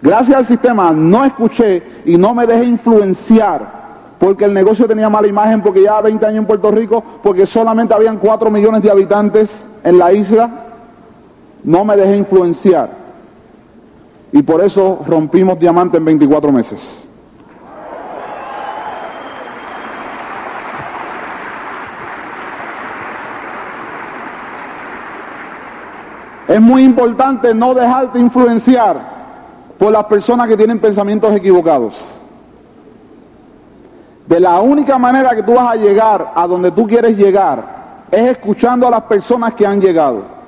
[0.00, 3.82] Gracias al sistema no escuché y no me dejé influenciar
[4.20, 7.92] porque el negocio tenía mala imagen, porque ya 20 años en Puerto Rico, porque solamente
[7.92, 10.68] habían 4 millones de habitantes en la isla.
[11.64, 12.90] No me dejé influenciar.
[14.32, 17.02] Y por eso rompimos diamante en 24 meses.
[26.48, 28.96] Es muy importante no dejarte influenciar
[29.78, 31.94] por las personas que tienen pensamientos equivocados.
[34.26, 37.64] De la única manera que tú vas a llegar a donde tú quieres llegar
[38.10, 40.41] es escuchando a las personas que han llegado.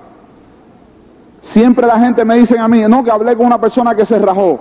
[1.45, 4.19] Siempre la gente me dice a mí, no, que hablé con una persona que se
[4.19, 4.59] rajó.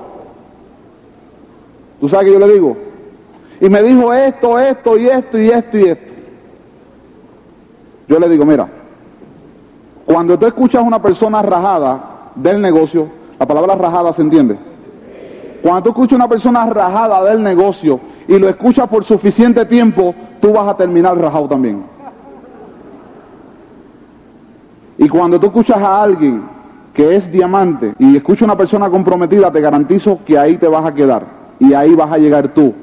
[2.00, 2.78] ¿Tú sabes que yo le digo?
[3.62, 6.13] Y me dijo esto, esto y esto y esto y esto.
[8.10, 8.67] Yo le digo, mira,
[10.06, 13.08] cuando tú escuchas a una persona rajada del negocio,
[13.39, 14.58] la palabra rajada se entiende.
[15.62, 20.13] Cuando tú escuchas a una persona rajada del negocio y lo escuchas por suficiente tiempo,
[20.41, 21.86] tú vas a terminar rajado también.
[24.98, 26.53] Y cuando tú escuchas a alguien
[26.94, 30.94] que es diamante y escucha una persona comprometida, te garantizo que ahí te vas a
[30.94, 31.26] quedar
[31.60, 32.74] y ahí vas a llegar tú.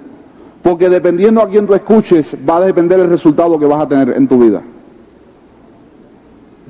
[0.63, 4.11] Porque dependiendo a quién tú escuches, va a depender el resultado que vas a tener
[4.17, 4.63] en tu vida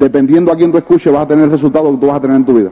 [0.01, 2.37] dependiendo a quién tú escuches, vas a tener el resultado que tú vas a tener
[2.37, 2.71] en tu vida.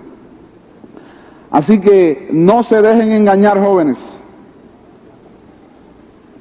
[1.50, 3.98] Así que no se dejen engañar jóvenes.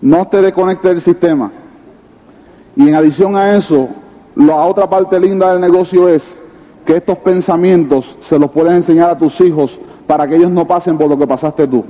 [0.02, 1.52] No te desconectes del sistema.
[2.78, 3.90] Y en adición a eso,
[4.36, 6.42] la otra parte linda del negocio es
[6.88, 10.97] que estos pensamientos se los puedes enseñar a tus hijos para que ellos no pasen
[10.97, 11.84] por lo que pasaste tú.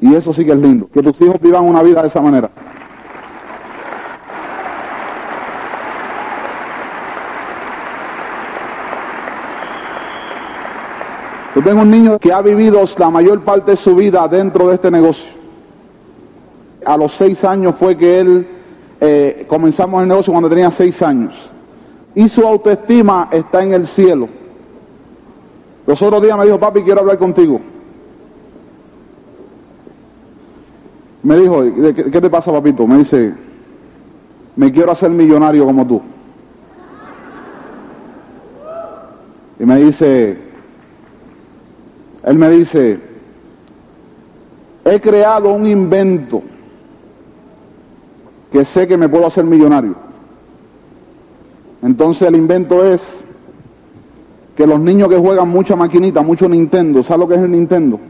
[0.00, 2.48] Y eso sí que es lindo, que tus hijos vivan una vida de esa manera.
[11.56, 14.76] Yo tengo un niño que ha vivido la mayor parte de su vida dentro de
[14.76, 15.32] este negocio.
[16.86, 18.46] A los seis años fue que él
[19.00, 21.47] eh, comenzamos el negocio cuando tenía seis años.
[22.18, 24.28] Y su autoestima está en el cielo.
[25.86, 27.60] Los otros días me dijo, papi, quiero hablar contigo.
[31.22, 31.62] Me dijo,
[31.94, 32.88] ¿qué te pasa, papito?
[32.88, 33.34] Me dice,
[34.56, 36.02] me quiero hacer millonario como tú.
[39.60, 40.38] Y me dice,
[42.24, 42.98] él me dice,
[44.84, 46.42] he creado un invento
[48.50, 50.07] que sé que me puedo hacer millonario.
[51.82, 53.22] Entonces el invento es
[54.56, 58.00] que los niños que juegan mucha maquinita, mucho Nintendo, ¿sabes lo que es el Nintendo?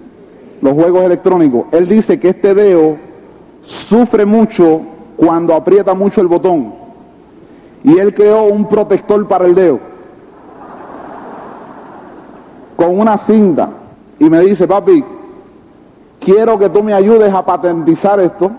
[0.63, 1.67] Los juegos electrónicos.
[1.73, 2.97] Él dice que este dedo
[3.63, 4.81] sufre mucho
[5.17, 6.73] cuando aprieta mucho el botón.
[7.85, 9.79] Y él creó un protector para el dedo.
[12.77, 13.71] Con una cinta
[14.19, 15.05] y me dice, papi,
[16.21, 18.51] quiero que tú me ayudes a patentizar esto.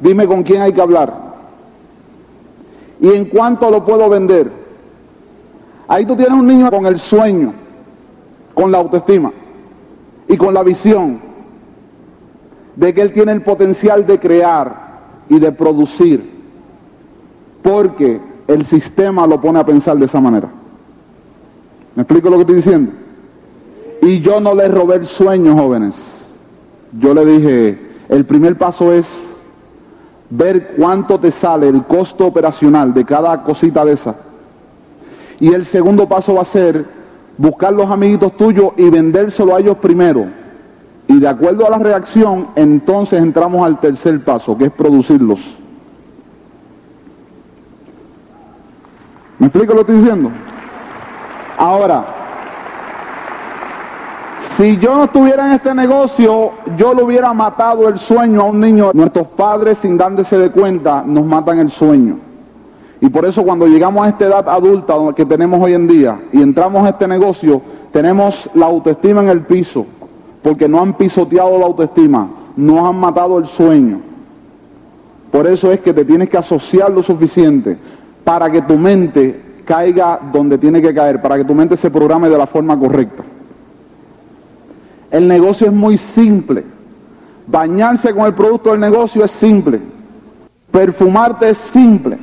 [0.00, 1.35] Dime con quién hay que hablar.
[3.00, 4.50] Y en cuánto lo puedo vender.
[5.88, 7.52] Ahí tú tienes un niño con el sueño,
[8.54, 9.32] con la autoestima
[10.28, 11.20] y con la visión
[12.74, 14.74] de que él tiene el potencial de crear
[15.28, 16.36] y de producir.
[17.62, 20.48] Porque el sistema lo pone a pensar de esa manera.
[21.94, 22.92] ¿Me explico lo que estoy diciendo?
[24.02, 25.96] Y yo no le robé el sueño, jóvenes.
[27.00, 27.78] Yo le dije,
[28.08, 29.06] el primer paso es
[30.30, 34.16] ver cuánto te sale el costo operacional de cada cosita de esa.
[35.38, 36.84] Y el segundo paso va a ser
[37.36, 40.26] buscar los amiguitos tuyos y vendérselo a ellos primero.
[41.08, 45.40] Y de acuerdo a la reacción, entonces entramos al tercer paso, que es producirlos.
[49.38, 50.30] ¿Me explico lo que estoy diciendo?
[51.58, 52.15] Ahora,
[54.56, 58.58] si yo no estuviera en este negocio, yo le hubiera matado el sueño a un
[58.58, 58.90] niño.
[58.94, 62.16] Nuestros padres, sin dándose de cuenta, nos matan el sueño.
[63.02, 66.40] Y por eso cuando llegamos a esta edad adulta que tenemos hoy en día y
[66.40, 67.60] entramos a este negocio,
[67.92, 69.84] tenemos la autoestima en el piso,
[70.42, 72.26] porque no han pisoteado la autoestima,
[72.56, 74.00] no han matado el sueño.
[75.30, 77.76] Por eso es que te tienes que asociar lo suficiente
[78.24, 82.30] para que tu mente caiga donde tiene que caer, para que tu mente se programe
[82.30, 83.22] de la forma correcta.
[85.10, 86.64] El negocio es muy simple.
[87.46, 89.80] Bañarse con el producto del negocio es simple.
[90.70, 92.18] Perfumarte es simple.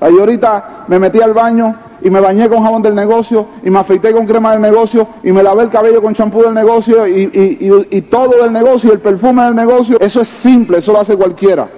[0.00, 3.80] Ahí ahorita me metí al baño y me bañé con jabón del negocio y me
[3.80, 7.24] afeité con crema del negocio y me lavé el cabello con champú del negocio y,
[7.24, 9.98] y, y, todo del negocio, el perfume del negocio.
[10.00, 11.68] Eso es simple, eso lo hace cualquiera.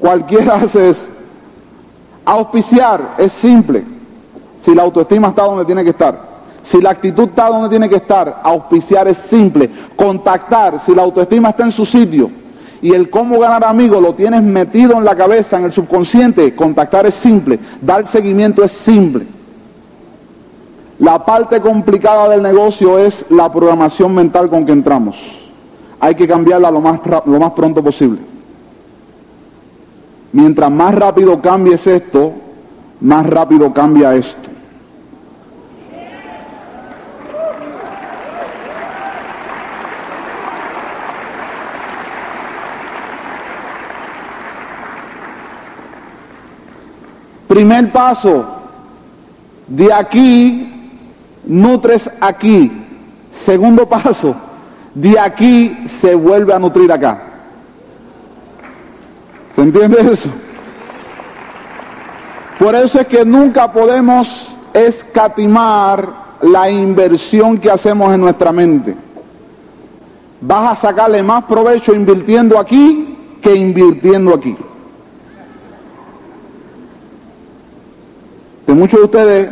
[0.00, 1.06] Cualquiera hace eso.
[2.24, 3.84] Auspiciar es simple.
[4.58, 6.29] Si la autoestima está donde tiene que estar.
[6.62, 9.70] Si la actitud está donde tiene que estar, auspiciar es simple.
[9.96, 12.30] Contactar, si la autoestima está en su sitio
[12.82, 17.06] y el cómo ganar amigos lo tienes metido en la cabeza, en el subconsciente, contactar
[17.06, 17.58] es simple.
[17.80, 19.26] Dar seguimiento es simple.
[20.98, 25.16] La parte complicada del negocio es la programación mental con que entramos.
[25.98, 28.18] Hay que cambiarla lo más, lo más pronto posible.
[30.32, 32.32] Mientras más rápido cambies esto,
[33.00, 34.49] más rápido cambia esto.
[47.50, 48.44] Primer paso,
[49.66, 50.72] de aquí
[51.44, 52.70] nutres aquí.
[53.32, 54.36] Segundo paso,
[54.94, 57.20] de aquí se vuelve a nutrir acá.
[59.52, 60.30] ¿Se entiende eso?
[62.56, 66.08] Por eso es que nunca podemos escatimar
[66.42, 68.94] la inversión que hacemos en nuestra mente.
[70.40, 74.56] Vas a sacarle más provecho invirtiendo aquí que invirtiendo aquí.
[78.74, 79.48] Muchos de ustedes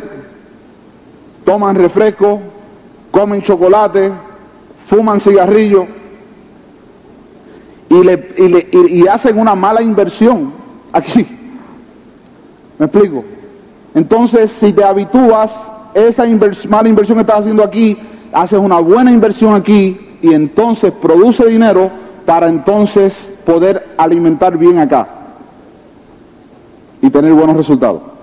[1.43, 2.39] toman refresco,
[3.11, 4.11] comen chocolate,
[4.87, 5.87] fuman cigarrillo
[7.89, 10.53] y, le, y, hacen una mala inversión
[10.93, 11.27] aquí.
[12.77, 13.25] ¿Me explico?
[13.93, 15.53] Entonces, si te habitúas,
[15.93, 16.23] esa
[16.69, 17.97] mala inversión que estás haciendo aquí,
[18.31, 21.89] haces una buena inversión aquí y entonces produce dinero
[22.25, 25.07] para entonces poder alimentar bien acá
[27.01, 28.18] y tener buenos resultados.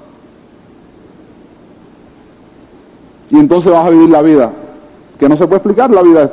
[3.31, 4.53] Y entonces vas a vivir la vida,
[5.19, 6.31] que no se puede explicar la vida.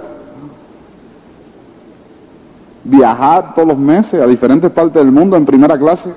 [2.84, 6.14] Viajar todos los meses a diferentes partes del mundo en primera clase.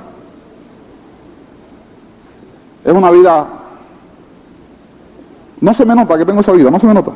[2.84, 3.46] Es una vida...
[5.60, 7.12] No se me nota que tengo esa vida, no se me nota.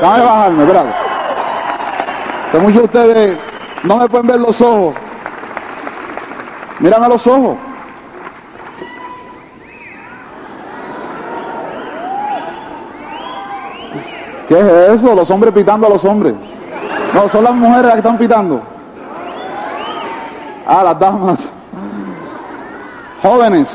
[0.00, 0.90] Dame bajarme, espérate.
[2.52, 3.38] Que muchos de ustedes
[3.84, 4.94] no me pueden ver los ojos.
[6.80, 7.56] Mírame a los ojos.
[14.48, 15.14] ¿Qué es eso?
[15.14, 16.34] Los hombres pitando a los hombres.
[17.12, 18.60] No, son las mujeres las que están pitando.
[20.66, 21.38] Ah, las damas.
[23.22, 23.68] Jóvenes,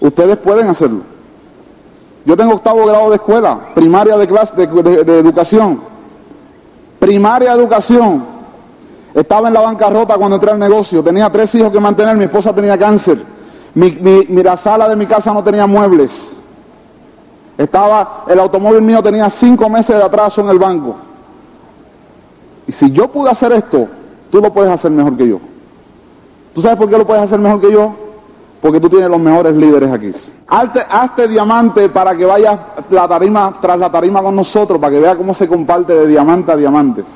[0.00, 1.00] ustedes pueden hacerlo.
[2.24, 5.80] Yo tengo octavo grado de escuela, primaria de clase de, de educación.
[6.98, 8.39] Primaria educación.
[9.14, 11.02] Estaba en la bancarrota cuando entré al negocio.
[11.02, 12.16] Tenía tres hijos que mantener.
[12.16, 13.22] Mi esposa tenía cáncer.
[13.74, 13.90] Mi,
[14.42, 16.32] la sala de mi casa no tenía muebles.
[17.58, 20.96] Estaba, el automóvil mío tenía cinco meses de atraso en el banco.
[22.66, 23.88] Y si yo pude hacer esto,
[24.30, 25.40] tú lo puedes hacer mejor que yo.
[26.54, 27.94] ¿Tú sabes por qué lo puedes hacer mejor que yo?
[28.62, 30.10] Porque tú tienes los mejores líderes aquí.
[30.46, 32.58] Hazte, hazte diamante para que vayas
[32.90, 36.52] la tarima, tras la tarima con nosotros, para que vea cómo se comparte de diamante
[36.52, 37.06] a diamantes.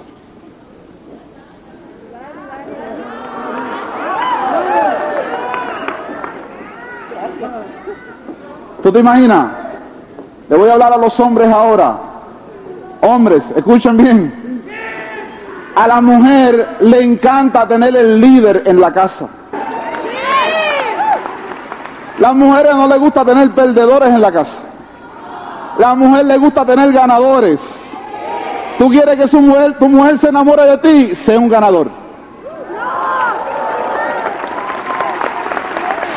[8.85, 9.47] ¿Tú te imaginas?
[10.51, 11.97] Le voy a hablar a los hombres ahora.
[13.01, 14.62] Hombres, escuchen bien.
[15.74, 19.26] A la mujer le encanta tener el líder en la casa.
[22.18, 24.61] Las mujeres no le gusta tener perdedores en la casa.
[25.78, 27.62] La mujer le gusta tener ganadores.
[28.76, 31.89] Tú quieres que su mujer, tu mujer se enamore de ti, sé un ganador.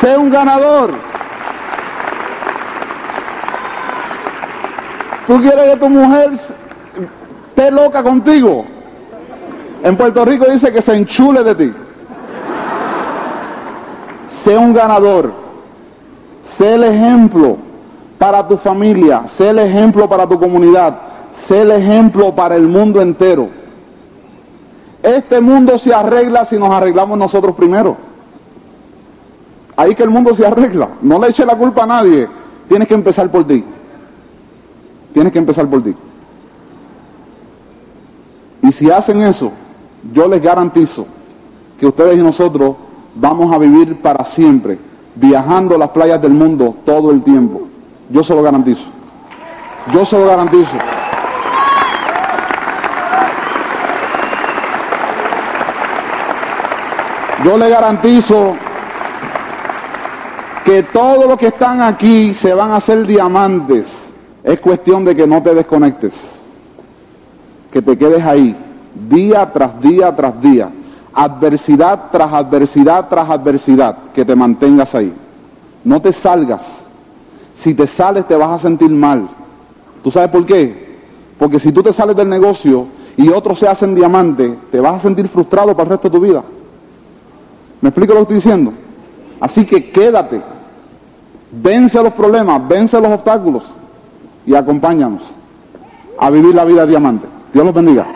[0.02, 1.07] Sé un ganador.
[5.28, 8.64] ¿Tú quieres que tu mujer esté loca contigo?
[9.82, 11.72] En Puerto Rico dice que se enchule de ti.
[14.26, 15.30] Sé un ganador.
[16.42, 17.58] Sé el ejemplo
[18.16, 19.24] para tu familia.
[19.28, 20.96] Sé el ejemplo para tu comunidad.
[21.32, 23.50] Sé el ejemplo para el mundo entero.
[25.02, 27.98] Este mundo se arregla si nos arreglamos nosotros primero.
[29.76, 30.88] Ahí que el mundo se arregla.
[31.02, 32.26] No le eche la culpa a nadie.
[32.66, 33.62] Tienes que empezar por ti.
[35.18, 35.96] Tienes que empezar por ti.
[38.62, 39.50] Y si hacen eso,
[40.12, 41.08] yo les garantizo
[41.80, 42.76] que ustedes y nosotros
[43.16, 44.78] vamos a vivir para siempre,
[45.16, 47.62] viajando las playas del mundo todo el tiempo.
[48.10, 48.84] Yo se lo garantizo.
[49.92, 50.76] Yo se lo garantizo.
[57.44, 58.54] Yo le garantizo
[60.64, 64.07] que todos los que están aquí se van a hacer diamantes.
[64.48, 66.14] Es cuestión de que no te desconectes,
[67.70, 68.56] que te quedes ahí,
[69.10, 70.70] día tras día tras día,
[71.12, 75.12] adversidad tras adversidad tras adversidad, que te mantengas ahí.
[75.84, 76.64] No te salgas.
[77.52, 79.28] Si te sales te vas a sentir mal.
[80.02, 80.96] ¿Tú sabes por qué?
[81.38, 82.86] Porque si tú te sales del negocio
[83.18, 86.24] y otros se hacen diamante, te vas a sentir frustrado para el resto de tu
[86.24, 86.42] vida.
[87.82, 88.72] ¿Me explico lo que estoy diciendo?
[89.40, 90.40] Así que quédate,
[91.52, 93.78] vence los problemas, vence los obstáculos
[94.46, 95.22] y acompáñanos
[96.18, 97.26] a vivir la vida diamante.
[97.52, 98.06] Dios los bendiga.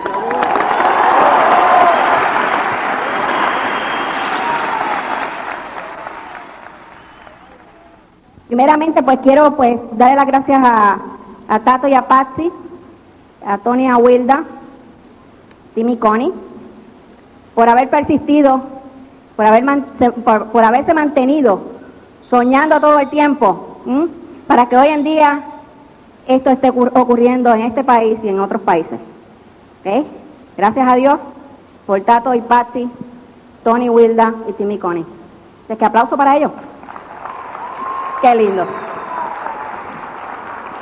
[8.49, 10.99] Primeramente, pues quiero pues darle las gracias a,
[11.49, 12.53] a Tato y a Patsy,
[13.47, 14.45] a Tony a Wilda,
[15.75, 16.33] Timmy Connie,
[17.55, 18.63] por haber persistido,
[19.37, 19.65] por, haber
[20.25, 21.61] por, por, haberse mantenido
[22.29, 23.79] soñando todo el tiempo,
[24.47, 25.41] para que hoy en día
[26.27, 28.99] esto esté ocurriendo en este país y en otros países.
[29.81, 30.07] ¿Okay?
[30.57, 31.19] Gracias a Dios
[31.87, 32.89] por Tato y Patsy,
[33.65, 35.07] Tony Wilda y Timmy Connie.
[35.69, 36.53] Así que aplauso para ellos.
[38.21, 38.67] Qué lindo.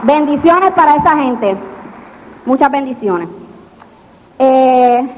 [0.03, 1.57] Bendiciones para esa gente.
[2.45, 3.28] Muchas bendiciones.
[4.38, 5.09] Eh,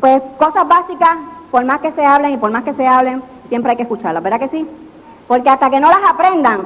[0.00, 1.16] pues cosas básicas,
[1.50, 4.22] por más que se hablen y por más que se hablen, siempre hay que escucharlas,
[4.22, 4.68] ¿verdad que sí?
[5.26, 6.62] Porque hasta que no las aprendan,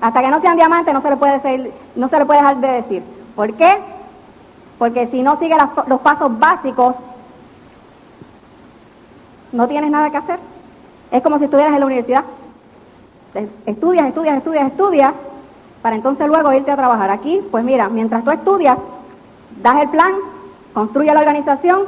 [0.00, 2.56] hasta que no sean diamantes, no se le puede, ser, no se le puede dejar
[2.58, 3.02] de decir.
[3.34, 3.78] ¿Por qué?
[4.78, 6.94] Porque si no sigue los pasos básicos,
[9.52, 10.38] no tienes nada que hacer.
[11.10, 12.24] Es como si estuvieras en la universidad.
[13.66, 15.12] Estudias, estudias, estudias, estudias,
[15.80, 17.10] para entonces luego irte a trabajar.
[17.10, 18.78] Aquí, pues mira, mientras tú estudias,
[19.62, 20.12] das el plan,
[20.72, 21.82] construye la organización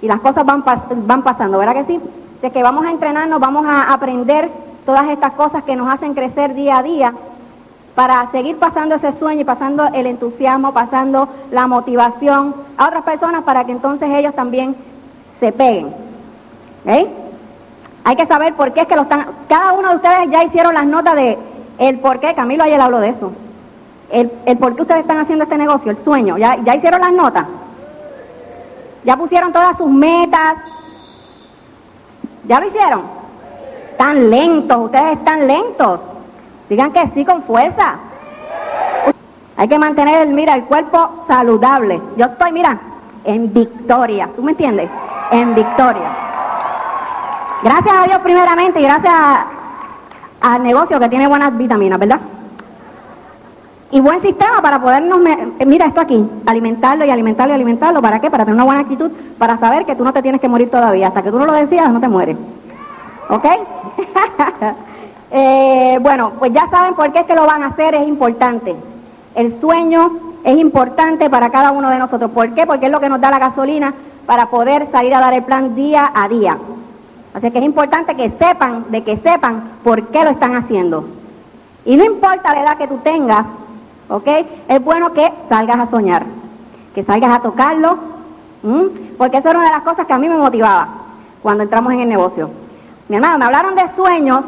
[0.00, 2.00] y las cosas van, van pasando, ¿verdad que sí?
[2.42, 4.50] De que vamos a entrenarnos, vamos a aprender
[4.84, 7.14] todas estas cosas que nos hacen crecer día a día
[7.94, 13.42] para seguir pasando ese sueño y pasando el entusiasmo, pasando la motivación a otras personas
[13.42, 14.74] para que entonces ellos también
[15.40, 15.94] se peguen.
[16.86, 17.06] ¿Eh?
[18.04, 19.26] Hay que saber por qué es que lo están...
[19.48, 21.38] Cada uno de ustedes ya hicieron las notas de
[21.78, 23.32] el por qué, Camilo ayer habló de eso.
[24.10, 26.38] El, el por qué ustedes están haciendo este negocio, el sueño.
[26.38, 27.46] ¿Ya, ya hicieron las notas?
[29.04, 30.56] ¿Ya pusieron todas sus metas?
[32.46, 33.21] ¿Ya lo hicieron?
[34.02, 36.00] Están lentos, ustedes están lentos.
[36.68, 37.94] Digan que sí con fuerza.
[39.56, 42.02] Hay que mantener, mira, el cuerpo saludable.
[42.16, 42.80] Yo estoy, mira,
[43.22, 44.28] en victoria.
[44.34, 44.90] ¿Tú me entiendes?
[45.30, 46.10] En victoria.
[47.62, 49.14] Gracias a Dios primeramente y gracias
[50.40, 52.18] al negocio que tiene buenas vitaminas, ¿verdad?
[53.92, 55.20] Y buen sistema para podernos,
[55.60, 58.02] eh, mira esto aquí, alimentarlo y alimentarlo y alimentarlo.
[58.02, 58.32] ¿Para qué?
[58.32, 61.06] Para tener una buena actitud, para saber que tú no te tienes que morir todavía.
[61.06, 62.36] Hasta que tú no lo decías, no te mueres.
[63.28, 63.46] ¿Ok?
[65.30, 68.74] eh, bueno, pues ya saben por qué es que lo van a hacer, es importante.
[69.34, 70.10] El sueño
[70.44, 72.30] es importante para cada uno de nosotros.
[72.30, 72.66] ¿Por qué?
[72.66, 73.94] Porque es lo que nos da la gasolina
[74.26, 76.58] para poder salir a dar el plan día a día.
[77.34, 81.04] Así que es importante que sepan, de que sepan por qué lo están haciendo.
[81.84, 83.46] Y no importa la edad que tú tengas,
[84.08, 84.28] ¿ok?
[84.68, 86.24] Es bueno que salgas a soñar,
[86.94, 87.96] que salgas a tocarlo,
[89.16, 90.88] porque eso era una de las cosas que a mí me motivaba
[91.42, 92.50] cuando entramos en el negocio.
[93.12, 94.40] Mi hermano, me hablaron de sueños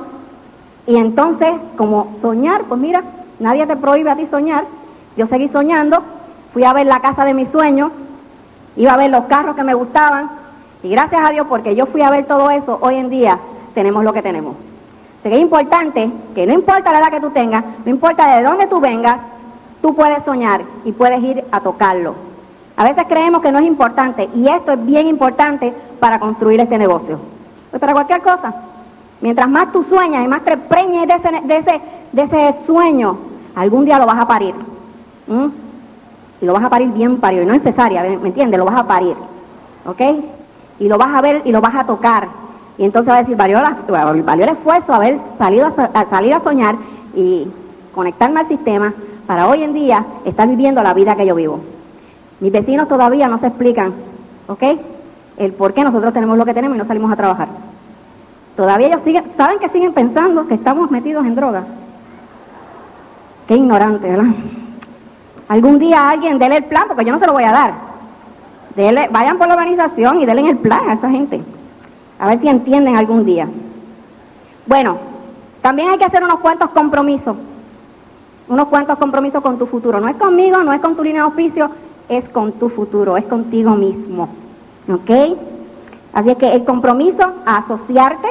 [0.86, 3.02] y entonces, como soñar, pues mira,
[3.38, 4.64] nadie te prohíbe a ti soñar.
[5.18, 6.02] Yo seguí soñando,
[6.54, 7.92] fui a ver la casa de mis sueños,
[8.76, 10.30] iba a ver los carros que me gustaban,
[10.82, 13.38] y gracias a Dios, porque yo fui a ver todo eso, hoy en día
[13.74, 14.56] tenemos lo que tenemos.
[15.20, 18.44] Así que es importante que no importa la edad que tú tengas, no importa de
[18.44, 19.18] dónde tú vengas,
[19.82, 22.14] tú puedes soñar y puedes ir a tocarlo.
[22.78, 26.78] A veces creemos que no es importante y esto es bien importante para construir este
[26.78, 27.34] negocio.
[27.74, 28.54] Pues para cualquier cosa.
[29.20, 31.80] Mientras más tú sueñas y más te preñes de ese, de ese,
[32.12, 33.18] de ese sueño,
[33.54, 34.54] algún día lo vas a parir.
[36.40, 38.58] Y lo vas a parir bien parido, y no es cesárea, ¿me entiendes?
[38.58, 39.16] Lo vas a parir.
[39.86, 40.00] ¿Ok?
[40.78, 42.28] y lo vas a ver y lo vas a tocar.
[42.76, 46.76] Y entonces va a decir, valió, valió el esfuerzo haber salido a, salir a soñar
[47.14, 47.46] y
[47.94, 48.92] conectarme al sistema
[49.26, 51.60] para hoy en día estar viviendo la vida que yo vivo.
[52.40, 53.94] Mis vecinos todavía no se explican,
[54.48, 54.62] ¿ok?
[55.37, 57.49] El por qué nosotros tenemos lo que tenemos y no salimos a trabajar.
[58.57, 61.64] Todavía ellos siguen, saben que siguen pensando que estamos metidos en drogas.
[63.49, 64.32] Qué ignorante, ¿verdad?
[65.49, 67.95] Algún día alguien déle el plan, porque yo no se lo voy a dar
[68.76, 71.43] vayan por la organización y denle el plan a esa gente.
[72.18, 73.49] A ver si entienden algún día.
[74.66, 74.99] Bueno,
[75.62, 77.37] también hay que hacer unos cuantos compromisos.
[78.49, 80.01] Unos cuantos compromisos con tu futuro.
[80.01, 81.70] No es conmigo, no es con tu línea de oficio,
[82.09, 84.28] es con tu futuro, es contigo mismo.
[84.89, 85.39] ¿Ok?
[86.12, 88.28] Así que el compromiso a asociarte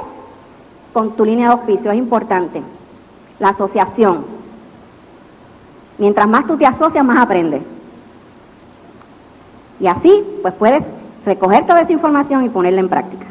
[0.94, 2.62] con tu línea de oficio es importante.
[3.40, 4.26] La asociación.
[5.98, 7.62] Mientras más tú te asocias, más aprendes.
[9.80, 10.84] Y así, pues puedes
[11.26, 13.26] recoger toda esa información y ponerla en práctica.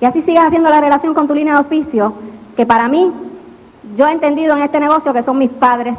[0.00, 2.14] Y así sigues haciendo la relación con tu línea de oficio,
[2.56, 3.12] que para mí,
[3.96, 5.94] yo he entendido en este negocio que son mis padres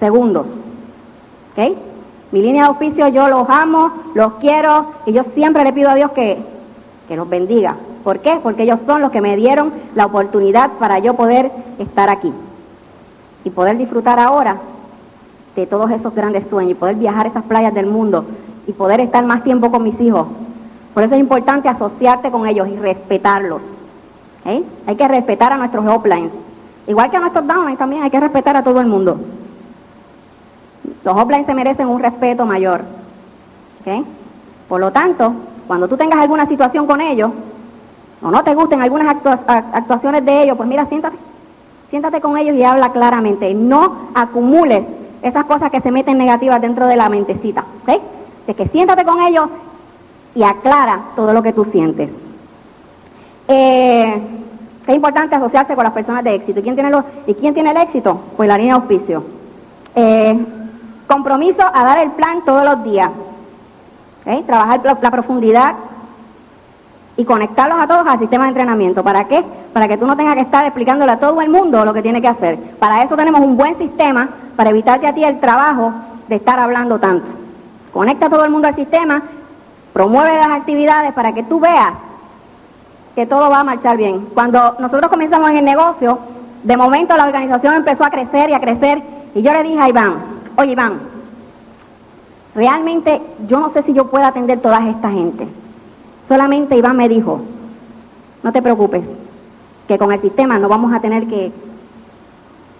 [0.00, 0.46] segundos.
[1.52, 1.76] ¿Ok?
[2.34, 5.94] Mi línea de oficio yo los amo, los quiero y yo siempre le pido a
[5.94, 6.36] Dios que,
[7.06, 7.76] que los bendiga.
[8.02, 8.40] ¿Por qué?
[8.42, 12.32] Porque ellos son los que me dieron la oportunidad para yo poder estar aquí
[13.44, 14.56] y poder disfrutar ahora
[15.54, 18.24] de todos esos grandes sueños y poder viajar a esas playas del mundo
[18.66, 20.26] y poder estar más tiempo con mis hijos.
[20.92, 23.62] Por eso es importante asociarte con ellos y respetarlos.
[24.44, 24.64] ¿eh?
[24.88, 26.32] Hay que respetar a nuestros uplines.
[26.88, 29.20] Igual que a nuestros downlines también hay que respetar a todo el mundo.
[31.04, 32.80] Los uplines se merecen un respeto mayor.
[33.80, 34.06] ¿ok?
[34.68, 35.32] Por lo tanto,
[35.66, 37.30] cuando tú tengas alguna situación con ellos,
[38.22, 39.14] o no te gusten algunas
[39.46, 41.16] actuaciones de ellos, pues mira, siéntate.
[41.90, 43.52] Siéntate con ellos y habla claramente.
[43.52, 44.82] No acumules
[45.22, 47.64] esas cosas que se meten negativas dentro de la mentecita.
[47.82, 48.00] ¿ok?
[48.46, 49.48] De que siéntate con ellos
[50.34, 52.08] y aclara todo lo que tú sientes.
[53.46, 54.22] Eh,
[54.86, 56.60] es importante asociarse con las personas de éxito.
[56.60, 58.18] ¿Y quién tiene, los, ¿y quién tiene el éxito?
[58.36, 59.22] Pues la línea de auspicio.
[59.94, 60.46] Eh,
[61.06, 63.10] compromiso a dar el plan todos los días.
[64.46, 65.74] Trabajar la, profundidad
[67.16, 69.04] y conectarlos a todos al sistema de entrenamiento.
[69.04, 69.44] ¿Para qué?
[69.72, 72.22] Para que tú no tengas que estar explicándole a todo el mundo lo que tiene
[72.22, 72.58] que hacer.
[72.78, 75.92] Para eso tenemos un buen sistema para evitarte a ti el trabajo
[76.28, 77.26] de estar hablando tanto.
[77.92, 79.22] Conecta a todo el mundo al sistema,
[79.92, 81.92] promueve las actividades para que tú veas
[83.14, 84.26] que todo va a marchar bien.
[84.34, 86.18] Cuando nosotros comenzamos en el negocio,
[86.62, 89.02] de momento la organización empezó a crecer y a crecer
[89.34, 91.00] y yo le dije a Iván, oye Iván,
[92.54, 95.46] realmente yo no sé si yo puedo atender toda esta gente.
[96.28, 97.40] Solamente Iván me dijo,
[98.42, 99.02] no te preocupes,
[99.88, 101.52] que con el sistema no vamos a tener que,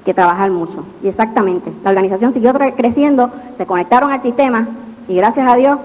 [0.04, 0.84] que trabajar mucho.
[1.02, 4.66] Y exactamente, la organización siguió creciendo, se conectaron al sistema
[5.08, 5.78] y gracias a Dios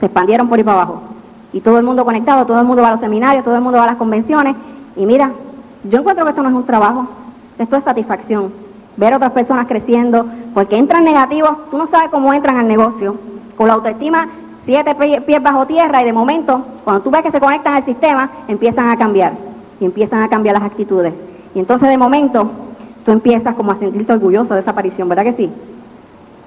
[0.00, 1.02] se expandieron por ahí para abajo.
[1.52, 3.78] Y todo el mundo conectado, todo el mundo va a los seminarios, todo el mundo
[3.78, 4.54] va a las convenciones.
[4.96, 5.32] Y mira,
[5.84, 7.06] yo encuentro que esto no es un trabajo,
[7.58, 8.52] esto es satisfacción.
[8.98, 13.14] Ver otras personas creciendo, porque entran negativos, tú no sabes cómo entran al negocio.
[13.56, 14.28] Con la autoestima
[14.66, 14.94] siete
[15.24, 18.90] pies bajo tierra y de momento, cuando tú ves que se conectan al sistema, empiezan
[18.90, 19.34] a cambiar.
[19.80, 21.14] Y empiezan a cambiar las actitudes.
[21.54, 22.50] Y entonces de momento,
[23.06, 25.50] tú empiezas como a sentirte orgulloso de esa aparición, ¿verdad que sí?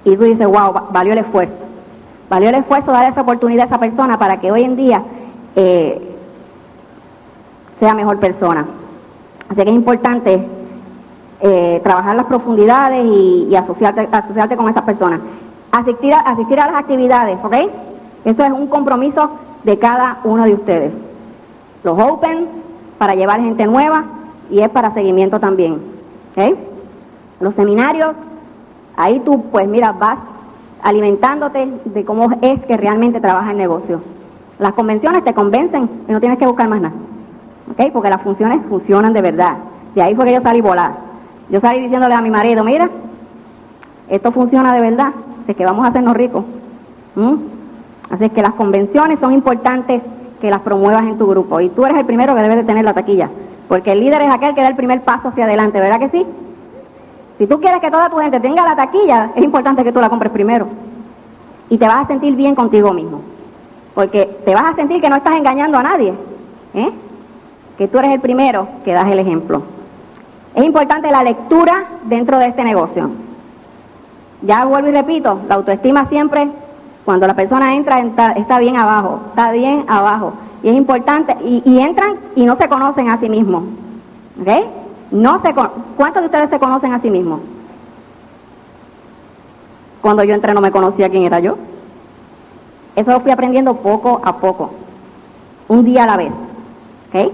[0.03, 1.55] Y tú dices, wow, valió el esfuerzo.
[2.29, 5.01] Valió el esfuerzo dar esa oportunidad a esa persona para que hoy en día
[5.55, 6.15] eh,
[7.79, 8.65] sea mejor persona.
[9.47, 10.45] Así que es importante
[11.41, 15.19] eh, trabajar las profundidades y, asociarte, asociarte con esas personas.
[15.71, 17.55] Asistir a, asistir a las actividades, ¿ok?
[18.25, 19.31] Eso es un compromiso
[19.63, 20.93] de cada uno de ustedes.
[21.83, 22.47] Los Open
[22.97, 24.03] para llevar gente nueva
[24.49, 25.81] y es para seguimiento también.
[26.35, 26.55] ¿ok?
[27.39, 28.13] Los seminarios
[28.95, 30.17] Ahí tú, pues mira, vas
[30.83, 34.01] alimentándote de cómo es que realmente trabaja el negocio.
[34.59, 36.93] Las convenciones te convencen y no tienes que buscar más nada.
[37.71, 37.91] ¿Ok?
[37.93, 39.57] Porque las funciones funcionan de verdad.
[39.95, 40.91] De ahí fue que yo salí volar.
[41.51, 42.89] Yo salí diciéndole a mi marido, mira,
[44.09, 45.11] esto funciona de verdad,
[45.45, 46.45] de que vamos a hacernos ricos.
[47.15, 47.35] ¿Mm?
[48.09, 50.01] Así que las convenciones son importantes
[50.39, 51.59] que las promuevas en tu grupo.
[51.59, 53.29] Y tú eres el primero que debes de tener la taquilla.
[53.67, 56.25] Porque el líder es aquel que da el primer paso hacia adelante, ¿verdad que sí?
[57.37, 60.09] Si tú quieres que toda tu gente tenga la taquilla, es importante que tú la
[60.09, 60.67] compres primero.
[61.69, 63.21] Y te vas a sentir bien contigo mismo.
[63.93, 66.13] Porque te vas a sentir que no estás engañando a nadie.
[66.73, 66.91] ¿eh?
[67.77, 69.63] Que tú eres el primero que das el ejemplo.
[70.53, 73.09] Es importante la lectura dentro de este negocio.
[74.41, 76.49] Ya vuelvo y repito, la autoestima siempre,
[77.05, 77.99] cuando la persona entra,
[78.35, 80.33] está, bien abajo, está bien abajo.
[80.63, 83.63] Y es importante, y, y entran y no se conocen a sí mismos.
[84.41, 84.49] ¿Ok?
[85.11, 87.39] No se ¿Cuántos de ustedes se conocen a sí mismos?
[90.01, 91.57] Cuando yo entré no me conocía quién era yo.
[92.95, 94.71] Eso lo fui aprendiendo poco a poco,
[95.69, 96.31] un día a la vez.
[97.09, 97.31] ¿Ok?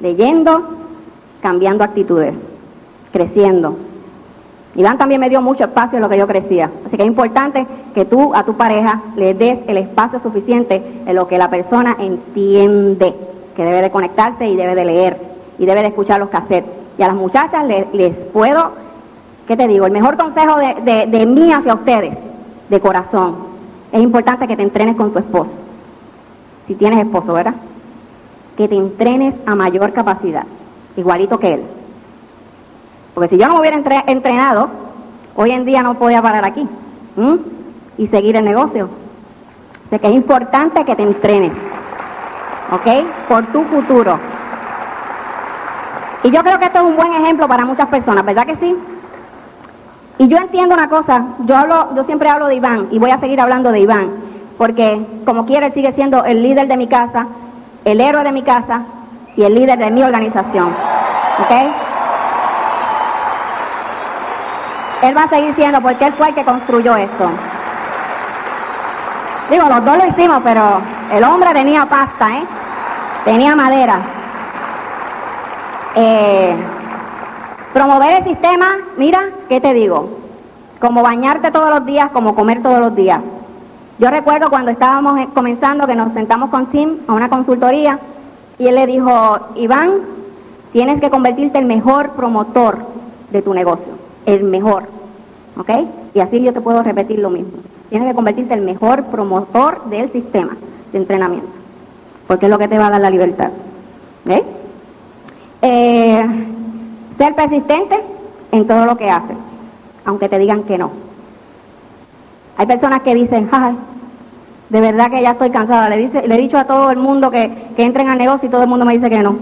[0.00, 0.62] Leyendo,
[1.40, 2.34] cambiando actitudes,
[3.12, 3.76] creciendo.
[4.74, 6.70] Iván también me dio mucho espacio en lo que yo crecía.
[6.86, 11.14] Así que es importante que tú a tu pareja le des el espacio suficiente en
[11.16, 13.14] lo que la persona entiende,
[13.56, 15.16] que debe de conectarse y debe de leer
[15.58, 18.72] y debe de escuchar los cassettes y a las muchachas les, puedo,
[19.48, 19.86] ¿qué te digo?
[19.86, 22.16] El mejor consejo de, de, mí hacia ustedes,
[22.68, 23.36] de corazón,
[23.90, 25.50] es importante que te entrenes con tu esposo.
[26.66, 27.54] Si tienes esposo, ¿verdad?
[28.54, 30.44] Que te entrenes a mayor capacidad,
[30.94, 31.62] igualito que él.
[33.14, 34.68] Porque si yo no me hubiera entrenado,
[35.36, 36.66] hoy en día no podía parar aquí
[37.98, 38.88] y seguir el negocio.
[39.90, 41.52] Es importante que te entrenes.
[42.70, 42.86] ¿ok?
[43.28, 44.18] Por tu futuro.
[46.22, 48.76] Y yo creo que esto es un buen ejemplo para muchas personas, ¿verdad que sí?
[50.18, 53.72] Y yo entiendo una cosa, yo siempre hablo de Iván y voy a seguir hablando
[53.72, 54.10] de Iván,
[54.58, 57.26] porque como quiere él sigue siendo el líder de mi casa,
[57.84, 58.82] el héroe de mi casa
[59.34, 60.68] y el líder de mi organización.
[61.38, 61.52] ¿Ok?
[65.02, 67.30] Él va a seguir siendo porque él fue el que construyó esto.
[69.50, 70.62] Digo, los dos lo hicimos, pero
[71.12, 72.44] el hombre tenía pasta, ¿eh?
[73.24, 74.00] Tenía madera.
[75.94, 76.54] Eh,
[77.72, 80.08] promover el sistema, mira, ¿qué te digo?
[80.80, 83.20] Como bañarte todos los días, como comer todos los días.
[83.98, 87.98] Yo recuerdo cuando estábamos eh, comenzando que nos sentamos con Tim a una consultoría
[88.58, 89.90] y él le dijo, Iván,
[90.72, 92.78] tienes que convertirte en el mejor promotor
[93.30, 93.92] de tu negocio,
[94.30, 94.84] el mejor,
[95.56, 95.70] ¿ok?
[96.14, 97.52] Y así yo te puedo repetir lo mismo.
[97.88, 100.56] Tienes que convertirte el mejor promotor del sistema
[100.92, 101.48] de entrenamiento,
[102.26, 103.50] porque es lo que te va a dar la libertad.
[104.26, 104.42] ¿ok?
[105.62, 106.26] Eh,
[107.18, 108.00] ser persistente
[108.52, 109.36] en todo lo que haces,
[110.04, 110.90] aunque te digan que no.
[112.56, 113.74] Hay personas que dicen, ay,
[114.68, 115.88] de verdad que ya estoy cansada.
[115.88, 118.50] Le, dice, le he dicho a todo el mundo que, que entren al negocio y
[118.50, 119.36] todo el mundo me dice que no.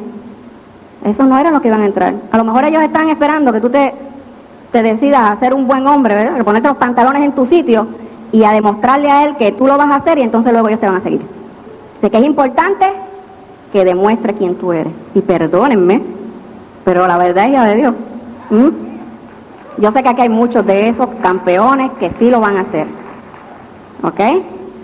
[1.05, 2.15] Eso no era lo que iban a entrar.
[2.31, 3.95] A lo mejor ellos están esperando que tú te,
[4.73, 6.45] te decidas a ser un buen hombre, ¿verdad?
[6.45, 7.87] ponerte los pantalones en tu sitio
[8.33, 10.81] y a demostrarle a él que tú lo vas a hacer y entonces luego ellos
[10.81, 11.23] te van a seguir.
[12.01, 12.87] Sé que es importante
[13.73, 14.93] que demuestre quién tú eres.
[15.15, 16.03] Y perdónenme,
[16.85, 17.95] pero la verdad es la de Dios.
[18.51, 18.69] ¿Mm?
[19.79, 22.87] Yo sé que aquí hay muchos de esos campeones que sí lo van a hacer.
[24.03, 24.21] ¿Ok?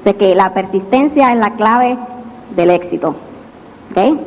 [0.04, 1.96] Sé que la persistencia es la clave
[2.54, 3.14] del éxito.
[3.90, 4.18] ¿Ok?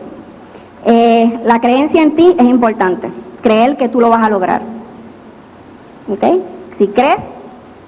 [0.85, 3.09] Eh, la creencia en ti es importante.
[3.41, 4.76] Creer que tú lo vas a lograr.
[6.09, 6.23] ¿Ok?
[6.77, 7.17] Si crees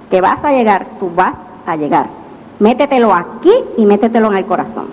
[0.10, 1.34] que vas a llegar, tú vas
[1.66, 2.08] a llegar.
[2.60, 4.88] Métetelo aquí y métetelo en el corazón.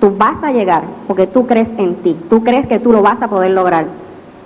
[0.00, 3.20] Tú vas a llegar porque tú crees en ti, tú crees que tú lo vas
[3.22, 3.86] a poder lograr.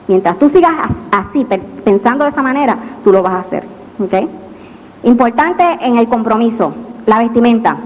[0.07, 0.73] Mientras tú sigas
[1.11, 1.47] así,
[1.85, 3.65] pensando de esa manera, tú lo vas a hacer.
[3.99, 4.15] ¿ok?
[5.05, 6.73] Importante en el compromiso,
[7.07, 7.77] la vestimenta.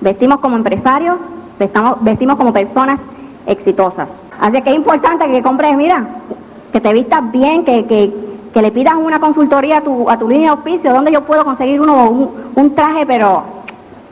[0.00, 1.16] Vestimos como empresarios,
[2.00, 2.98] vestimos como personas
[3.46, 4.08] exitosas.
[4.40, 6.06] Así que es importante que compres, mira,
[6.72, 10.28] que te vistas bien, que, que, que le pidas una consultoría a tu, a tu
[10.28, 13.42] línea de auspicio, donde yo puedo conseguir uno, un, traje, pero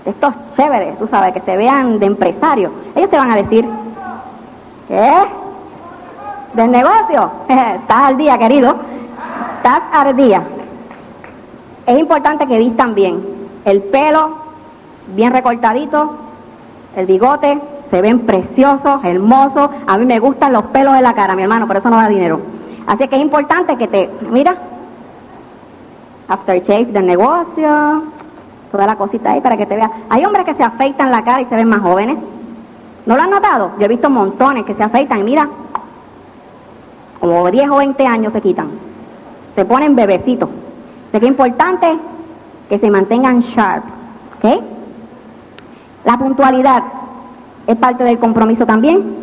[0.05, 2.73] estos chéveres, tú sabes, que se vean de empresario.
[2.97, 3.65] Ellos te van a decir,
[4.89, 5.13] ¿qué?
[6.55, 7.31] ¿Del negocio?
[7.49, 8.75] Estás al día, querido.
[9.59, 10.43] Estás al día.
[11.87, 13.25] Es importante que vistan bien.
[13.65, 14.39] El pelo
[15.15, 16.17] bien recortadito,
[16.97, 17.61] el bigote,
[17.93, 19.71] se ven preciosos, hermosos.
[19.87, 22.09] A mí me gustan los pelos de la cara, mi hermano, pero eso no da
[22.09, 22.52] dinero.
[22.87, 24.57] Así que es importante que te, mira,
[26.29, 28.03] aftershave del negocio,
[28.71, 29.91] toda la cosita ahí para que te veas.
[30.09, 32.17] Hay hombres que se afeitan la cara y se ven más jóvenes.
[33.05, 33.73] ¿No lo han notado?
[33.79, 35.49] Yo he visto montones que se afeitan y mira,
[37.21, 38.69] como 10 o 20 años se quitan.
[39.55, 40.49] Se ponen bebecitos.
[41.11, 41.99] Así que es importante
[42.69, 43.85] que se mantengan sharp.
[44.39, 44.63] ¿Ok?
[46.05, 46.83] La puntualidad
[47.67, 49.23] es parte del compromiso también.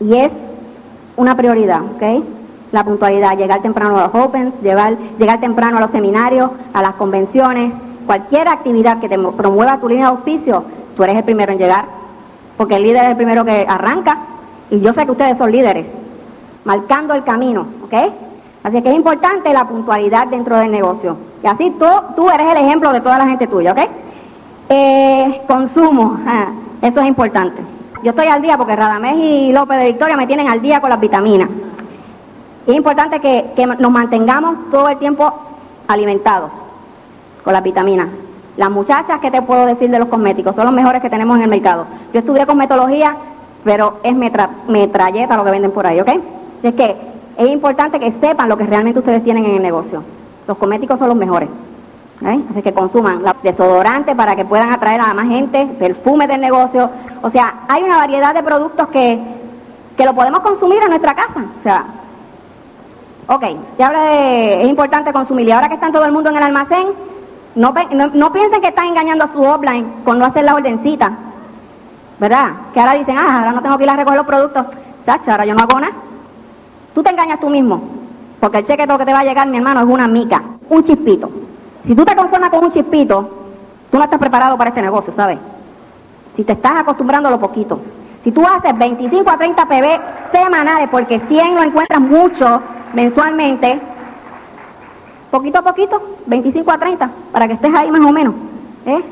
[0.00, 0.30] Y es
[1.18, 2.24] una prioridad, ¿ok?
[2.70, 6.94] La puntualidad, llegar temprano a los Opens, llegar, llegar temprano a los seminarios, a las
[6.94, 7.72] convenciones,
[8.06, 10.64] cualquier actividad que te promueva tu línea de auspicio,
[10.96, 11.84] tú eres el primero en llegar,
[12.56, 14.18] porque el líder es el primero que arranca,
[14.70, 15.86] y yo sé que ustedes son líderes,
[16.64, 17.94] marcando el camino, ¿ok?
[18.62, 21.16] Así que es importante la puntualidad dentro del negocio.
[21.42, 23.78] Y así tú, tú eres el ejemplo de toda la gente tuya, ¿ok?
[24.68, 26.18] Eh, consumo,
[26.82, 27.77] eso es importante.
[28.02, 30.90] Yo estoy al día porque Radamés y López de Victoria me tienen al día con
[30.90, 31.48] las vitaminas.
[32.66, 35.32] es importante que, nos mantengamos todo el tiempo
[35.88, 36.50] alimentados
[37.42, 38.08] con las vitaminas.
[38.56, 40.54] Las muchachas, ¿qué te puedo decir de los cosméticos?
[40.54, 41.86] Son los mejores que tenemos en el mercado.
[42.12, 43.16] Yo estudié cosmetología,
[43.64, 46.10] pero es metralleta lo que venden por ahí, ¿ok?
[46.62, 46.96] Es que
[47.36, 50.02] es importante que sepan lo que realmente ustedes tienen en el negocio.
[50.46, 51.48] Los cosméticos son los mejores.
[52.22, 52.40] ¿Eh?
[52.50, 56.90] Así que consuman desodorante para que puedan atraer a más gente, perfume del negocio.
[57.22, 59.20] O sea, hay una variedad de productos que,
[59.96, 61.44] que lo podemos consumir en nuestra casa.
[61.60, 61.84] O sea,
[63.28, 63.44] ok,
[63.76, 65.48] se habla de, es importante consumir.
[65.48, 66.86] Y ahora que están todo el mundo en el almacén,
[67.54, 67.74] no,
[68.14, 71.12] no, piensen que están engañando a su offline con no hacer la ordencita.
[72.18, 72.50] ¿Verdad?
[72.74, 74.66] Que ahora dicen, ah, ahora no tengo que ir a recoger los productos.
[75.06, 75.92] Chacha, ahora yo no hago nada.
[76.94, 77.80] Tú te engañas tú mismo.
[78.40, 80.84] Porque el cheque todo que te va a llegar, mi hermano, es una mica, un
[80.84, 81.30] chispito.
[81.86, 83.30] Si tú te conformas con un chispito,
[83.90, 85.38] tú no estás preparado para este negocio, ¿sabes?
[86.36, 87.80] Si te estás acostumbrando a lo poquito.
[88.24, 90.00] Si tú haces 25 a 30 PB
[90.32, 92.60] semanales, porque 100 lo encuentras mucho
[92.92, 93.80] mensualmente,
[95.30, 98.34] poquito a poquito, 25 a 30, para que estés ahí más o menos.
[98.86, 99.02] ¿eh?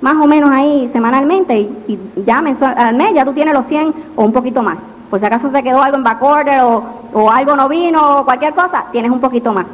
[0.00, 3.94] más o menos ahí semanalmente y, ya mensual, al mes ya tú tienes los 100
[4.16, 4.76] o un poquito más.
[5.10, 8.54] Por si acaso se quedó algo en backorder o, o algo no vino o cualquier
[8.54, 9.66] cosa, tienes un poquito más.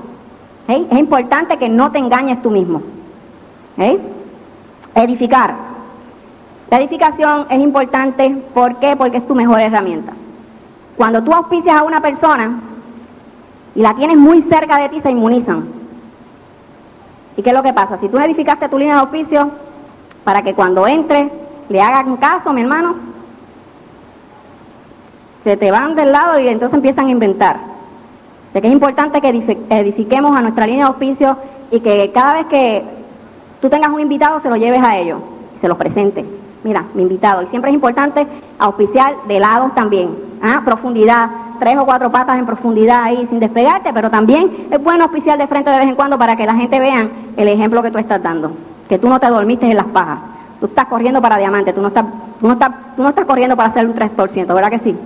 [0.69, 2.83] Es importante que no te engañes tú mismo.
[4.95, 5.55] Edificar.
[6.71, 8.97] La edificación es importante, ¿por qué?
[8.97, 10.13] Porque es tu mejor herramienta.
[10.97, 12.61] Cuando tú auspicias a una persona
[13.75, 15.67] y la tienes muy cerca de ti, se inmunizan.
[17.37, 17.99] ¿Y qué es lo que pasa?
[17.99, 19.51] Si tú edificaste tu línea de auspicio
[20.25, 21.31] para que cuando entre
[21.69, 22.95] le hagan caso, mi hermano,
[25.45, 27.72] se te van del lado y entonces empiezan a inventar.
[28.53, 31.37] De que es importante que edifiquemos a nuestra línea de auspicio
[31.71, 32.83] y que cada vez que
[33.61, 35.21] tú tengas un invitado se lo lleves a ellos,
[35.61, 36.25] se los presentes.
[36.65, 37.43] Mira, mi invitado.
[37.43, 38.27] Y siempre es importante
[38.59, 40.11] auspiciar de lados también.
[40.43, 40.63] ¿ah?
[40.65, 45.39] Profundidad, tres o cuatro patas en profundidad ahí sin despegarte, pero también es bueno auspiciar
[45.39, 47.99] de frente de vez en cuando para que la gente vea el ejemplo que tú
[47.99, 48.53] estás dando.
[48.89, 50.19] Que tú no te dormiste en las pajas.
[50.61, 52.05] Tú estás corriendo para diamante, tú no estás,
[52.41, 54.97] tú no estás, tú no estás corriendo para hacer un 3%, ¿verdad que sí?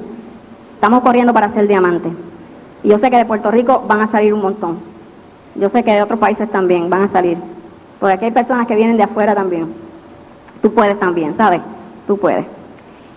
[0.75, 2.11] Estamos corriendo para ser diamante.
[2.87, 4.79] Y yo sé que de Puerto Rico van a salir un montón.
[5.57, 7.37] Yo sé que de otros países también van a salir.
[7.99, 9.75] Porque aquí hay personas que vienen de afuera también.
[10.63, 11.63] Tú puedes también, ¿sabes?
[12.07, 12.47] Tú puedes.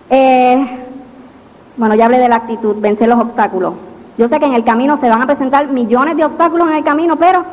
[0.09, 0.80] Eh,
[1.78, 3.76] bueno, ya hablé de la actitud, vencer los obstáculos.
[4.17, 6.84] Yo sé que en el camino se van a presentar millones de obstáculos en el
[6.84, 7.45] camino, pero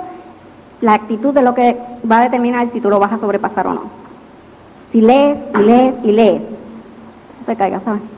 [0.81, 1.77] la actitud es lo que
[2.11, 3.83] va a determinar si tú lo vas a sobrepasar o no.
[4.91, 8.16] Si lees y lees y lees, no se caiga, ¿sabes?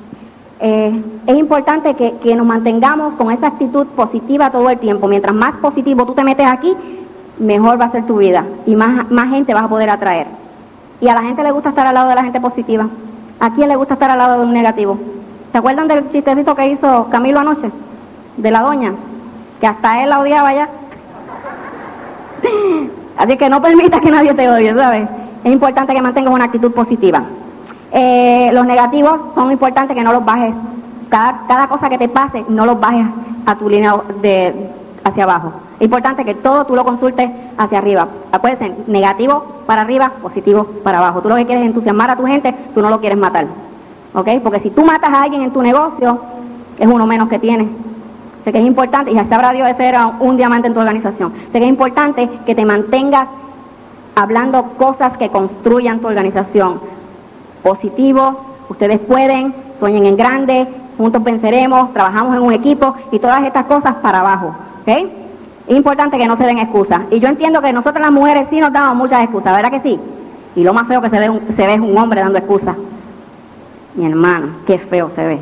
[0.60, 5.06] Eh, es importante que, nos mantengamos con esa actitud positiva todo el tiempo.
[5.06, 6.74] Mientras más positivo tú te metes aquí,
[7.38, 10.26] mejor va a ser tu vida y más, más gente vas a poder atraer.
[11.00, 12.88] Y a la gente le gusta estar al lado de la gente positiva.
[13.38, 14.98] ¿A quién le gusta estar al lado de un negativo?
[15.52, 17.70] ¿Se acuerdan del chistecito que hizo Camilo anoche?
[18.36, 18.92] De la doña,
[19.60, 20.68] que hasta él la odiaba ya.
[23.16, 25.08] Así que no permitas que nadie te odie, ¿sabes?
[25.44, 27.22] Es importante que mantengas una actitud positiva.
[27.92, 30.54] Eh, los negativos son importantes que no los bajes.
[31.08, 33.06] Cada, cada cosa que te pase, no los bajes
[33.46, 34.70] a tu línea de,
[35.04, 35.52] hacia abajo.
[35.78, 38.08] Es importante que todo tú lo consultes hacia arriba.
[38.32, 41.22] Acuérdense, negativo para arriba, positivo para abajo.
[41.22, 43.46] Tú lo que quieres es entusiasmar a tu gente, tú no lo quieres matar.
[44.14, 44.28] ¿Ok?
[44.42, 46.20] Porque si tú matas a alguien en tu negocio,
[46.78, 47.68] es uno menos que tienes.
[48.44, 51.32] Sé que es importante, y ya sabrá Dios ese era un diamante en tu organización.
[51.52, 53.28] Sé que es importante que te mantengas
[54.14, 56.80] hablando cosas que construyan tu organización
[57.62, 63.64] positivo, ustedes pueden, sueñen en grande, juntos venceremos, trabajamos en un equipo y todas estas
[63.66, 64.54] cosas para abajo.
[64.82, 64.88] ¿ok?
[65.68, 67.02] Es importante que no se den excusas.
[67.10, 70.00] Y yo entiendo que nosotros las mujeres sí nos damos muchas excusas, ¿verdad que sí?
[70.56, 72.74] Y lo más feo que se ve, se ve es un hombre dando excusas.
[73.94, 75.38] Mi hermano, qué feo se ve.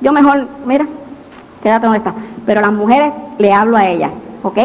[0.00, 0.86] Yo mejor, mira,
[1.62, 2.14] quédate donde está.
[2.46, 4.10] Pero las mujeres le hablo a ellas,
[4.42, 4.58] ¿ok?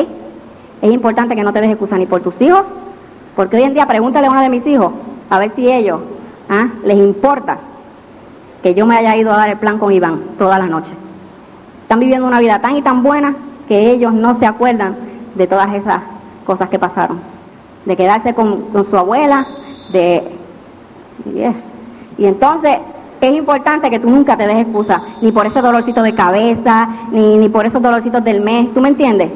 [0.81, 2.63] Es importante que no te des excusas ni por tus hijos,
[3.35, 4.91] porque hoy en día pregúntale a uno de mis hijos,
[5.29, 5.99] a ver si ellos
[6.49, 6.67] ¿ah?
[6.83, 7.57] les importa
[8.61, 10.93] que yo me haya ido a dar el plan con Iván todas las noches.
[11.83, 13.35] Están viviendo una vida tan y tan buena
[13.67, 14.95] que ellos no se acuerdan
[15.35, 16.01] de todas esas
[16.45, 17.19] cosas que pasaron.
[17.85, 19.45] De quedarse con, su abuela,
[19.91, 20.23] de...
[22.17, 22.77] Y entonces
[23.21, 27.37] es importante que tú nunca te des excusa, ni por ese dolorcito de cabeza, ni,
[27.37, 29.29] ni por esos dolorcitos del mes, ¿tú me entiendes?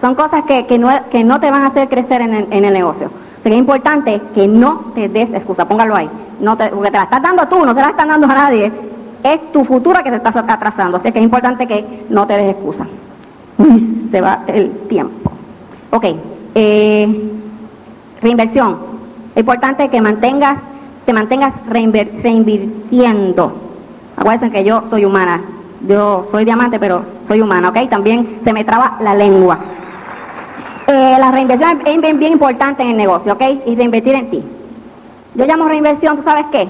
[0.00, 2.72] Son cosas que, que, no, que no te van a hacer crecer en en el
[2.72, 3.10] negocio.
[3.42, 6.08] Sería importante que no te des excusa, póngalo ahí.
[6.40, 8.72] No te, porque te la estás dando tú, no te la están dando a nadie.
[9.22, 10.98] Es tu futuro que se está atrasando.
[10.98, 12.86] Así que es importante que no te des excusa.
[14.10, 15.32] Se va el tiempo.
[15.90, 16.04] Ok.
[16.54, 17.30] Eh,
[18.20, 18.78] reinversión.
[19.34, 20.58] Es importante que mantengas,
[21.06, 23.52] te mantengas reinvirtiendo.
[24.16, 25.40] Acuérdense que yo soy humana.
[25.88, 27.88] Yo soy diamante, pero soy humana, ¿ok?
[27.88, 29.58] También se me traba la lengua.
[30.86, 33.42] Eh, la reinversión es bien, importante en el negocio, ¿ok?
[33.66, 34.42] Y reinvertir en ti.
[35.34, 36.68] Yo llamo reinversión, ¿tú sabes qué?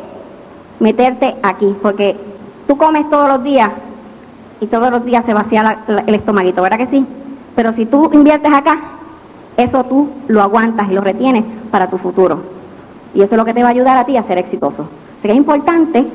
[0.81, 2.17] Meterte aquí, porque
[2.67, 3.71] tú comes todos los días
[4.61, 7.07] y todos los días se vacía el estomaguito, ¿verdad que sí?
[7.57, 8.79] Pero si tú inviertes acá,
[9.57, 12.43] eso tú lo aguantas y lo retienes para tu futuro.
[13.15, 14.89] Y eso es lo que te va a ayudar a ti a ser exitoso.
[15.19, 16.07] Así que es importante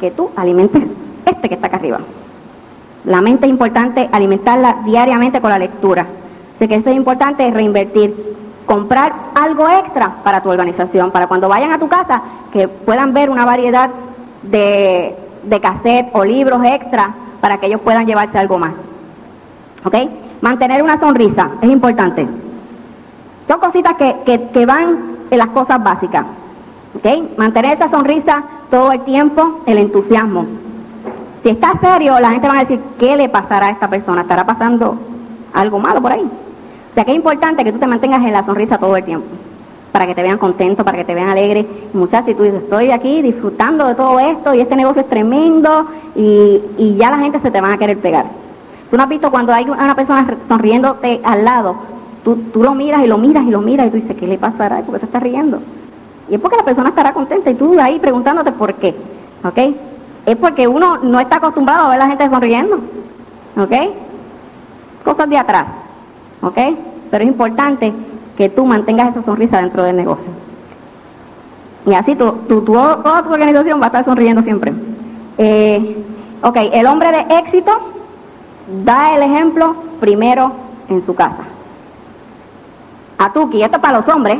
[0.00, 0.82] que tú alimentes
[1.26, 1.98] este que está acá arriba.
[3.04, 6.06] La mente es importante alimentarla diariamente con la lectura
[6.68, 8.36] que esto es importante reinvertir,
[8.66, 13.30] comprar algo extra para tu organización, para cuando vayan a tu casa que puedan ver
[13.30, 13.90] una variedad
[14.42, 18.72] de, de cassette o libros extra para que ellos puedan llevarse algo más.
[19.84, 19.94] ¿Ok?
[20.40, 22.26] Mantener una sonrisa es importante.
[23.48, 24.98] Son cositas que, que, van
[25.30, 26.24] en las cosas básicas.
[26.96, 27.38] ¿Ok?
[27.38, 30.46] Mantener esa sonrisa todo el tiempo, el entusiasmo.
[31.42, 34.22] Si está serio, la gente va a decir, ¿qué le pasará a esta persona?
[34.22, 34.96] ¿Estará pasando
[35.54, 36.30] algo malo por ahí?
[36.90, 39.26] O sea que es importante que tú te mantengas en la sonrisa todo el tiempo.
[39.92, 41.66] para que te vean contento, para que te vean alegre.
[41.92, 45.86] Muchachos, y tú dices, estoy aquí disfrutando de todo esto y este negocio es tremendo
[46.14, 48.26] y, y ya la gente se te van a querer pegar.
[48.90, 51.76] Tú no has visto cuando hay una persona sonriéndote al lado,
[52.24, 54.38] tú, tú lo miras y lo miras y lo miras y tú dices, ¿qué le
[54.38, 54.80] pasará?
[54.82, 55.60] ¿Por qué se está riendo?
[56.28, 58.94] Y es porque la persona estará contenta y tú ahí preguntándote por qué.
[59.42, 59.58] ¿Ok?
[60.26, 62.76] Es porque uno no está acostumbrado a ver a la gente sonriendo.
[63.56, 63.72] ¿Ok?
[65.04, 65.66] Cosas de atrás.
[66.42, 66.58] ¿Ok?
[67.10, 67.92] Pero es importante
[68.36, 70.30] que tú mantengas esa sonrisa dentro del negocio.
[71.86, 74.72] Y así tu, tu, toda tu organización va a estar sonriendo siempre.
[75.38, 75.96] Eh,
[76.42, 77.72] ok, el hombre de éxito
[78.84, 80.52] da el ejemplo primero
[80.88, 81.44] en su casa.
[83.18, 84.38] A Tuki, esto es para los hombres.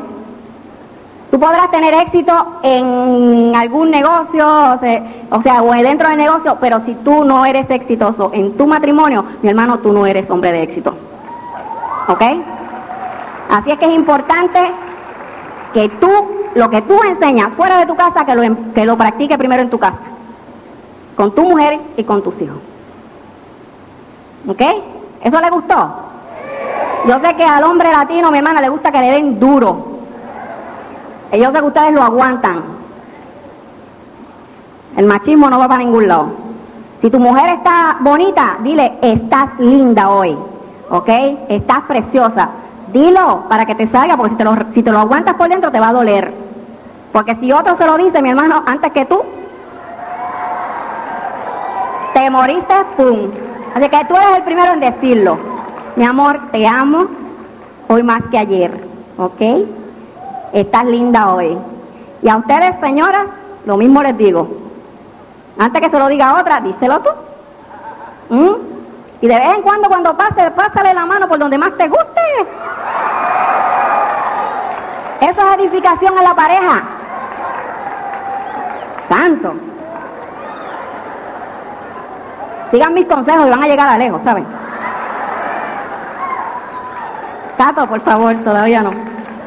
[1.30, 2.32] Tú podrás tener éxito
[2.62, 8.30] en algún negocio, o sea, o dentro del negocio, pero si tú no eres exitoso
[8.34, 10.94] en tu matrimonio, mi hermano, tú no eres hombre de éxito.
[12.08, 12.22] ¿Ok?
[13.50, 14.72] Así es que es importante
[15.74, 16.10] que tú,
[16.54, 19.62] lo que tú enseñas fuera de tu casa, que lo, em, que lo practique primero
[19.62, 19.98] en tu casa,
[21.16, 22.58] con tu mujer y con tus hijos.
[24.48, 24.62] ¿Ok?
[25.22, 25.90] ¿Eso le gustó?
[27.06, 29.86] Yo sé que al hombre latino, mi hermana, le gusta que le den duro.
[31.32, 32.62] Ellos sé que ustedes lo aguantan.
[34.96, 36.28] El machismo no va para ningún lado.
[37.00, 40.36] Si tu mujer está bonita, dile, estás linda hoy.
[40.90, 41.08] ¿Ok?
[41.48, 42.50] Estás preciosa.
[42.92, 44.34] Dilo para que te salga, porque
[44.74, 46.32] si te, lo, aguantas por dentro te va a doler.
[47.12, 49.22] Porque si otro se lo dice, mi hermano, antes que tú,
[52.12, 53.30] te moriste, pum.
[53.74, 55.38] Así que tú eres el primero en decirlo.
[55.94, 57.06] Mi amor, te amo
[57.88, 58.72] hoy más que ayer,
[59.16, 59.40] ¿ok?
[60.52, 61.56] Estás linda hoy.
[62.22, 63.26] Y a ustedes, señoras,
[63.64, 64.48] lo mismo les digo.
[65.58, 67.10] Antes que se lo diga otra, díselo tú.
[68.30, 68.79] ¿Mm?
[69.22, 72.20] Y de vez en cuando, cuando pase, pásale la mano por donde más te guste.
[75.20, 76.82] Eso es edificación en la pareja.
[79.10, 79.54] Santo.
[82.70, 84.46] Sigan mis consejos y van a llegar a lejos, ¿saben?
[87.58, 88.92] Tato, por favor, todavía no.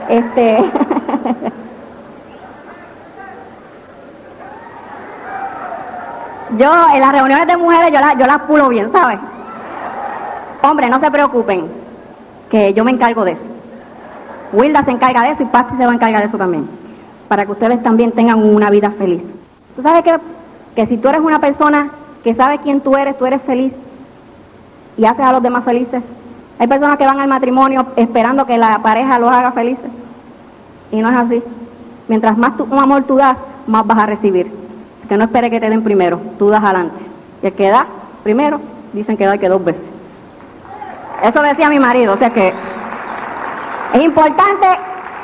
[0.07, 0.57] Este.
[6.57, 9.17] yo en las reuniones de mujeres yo las yo las pulo bien, ¿sabes?
[10.65, 11.65] Hombre, no se preocupen,
[12.49, 13.41] que yo me encargo de eso.
[14.53, 16.69] Wilda se encarga de eso y Pasti se va a encargar de eso también,
[17.27, 19.21] para que ustedes también tengan una vida feliz.
[19.75, 20.15] Tú sabes que,
[20.73, 21.89] que si tú eres una persona
[22.23, 23.73] que sabe quién tú eres, tú eres feliz
[24.95, 26.01] y haces a los demás felices.
[26.59, 29.91] Hay personas que van al matrimonio esperando que la pareja los haga felices.
[30.93, 31.43] Y no es así.
[32.07, 33.35] Mientras más tu, amor tú das,
[33.67, 34.49] más vas a recibir.
[35.09, 37.03] Que no espere que te den primero, tú das adelante.
[37.41, 37.85] Y el que da
[38.23, 38.61] primero,
[38.93, 39.92] dicen que da que dos veces.
[41.23, 42.53] Eso decía mi marido, o sea que
[43.93, 44.67] es importante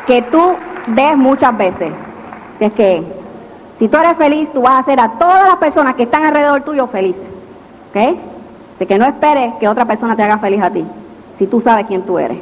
[0.07, 0.55] que tú
[0.87, 1.91] des muchas veces.
[2.61, 3.03] Es que
[3.79, 6.61] si tú eres feliz, tú vas a hacer a todas las personas que están alrededor
[6.61, 7.27] tuyo felices.
[7.89, 8.17] ¿Ok?
[8.79, 10.85] De que no esperes que otra persona te haga feliz a ti,
[11.37, 12.37] si tú sabes quién tú eres.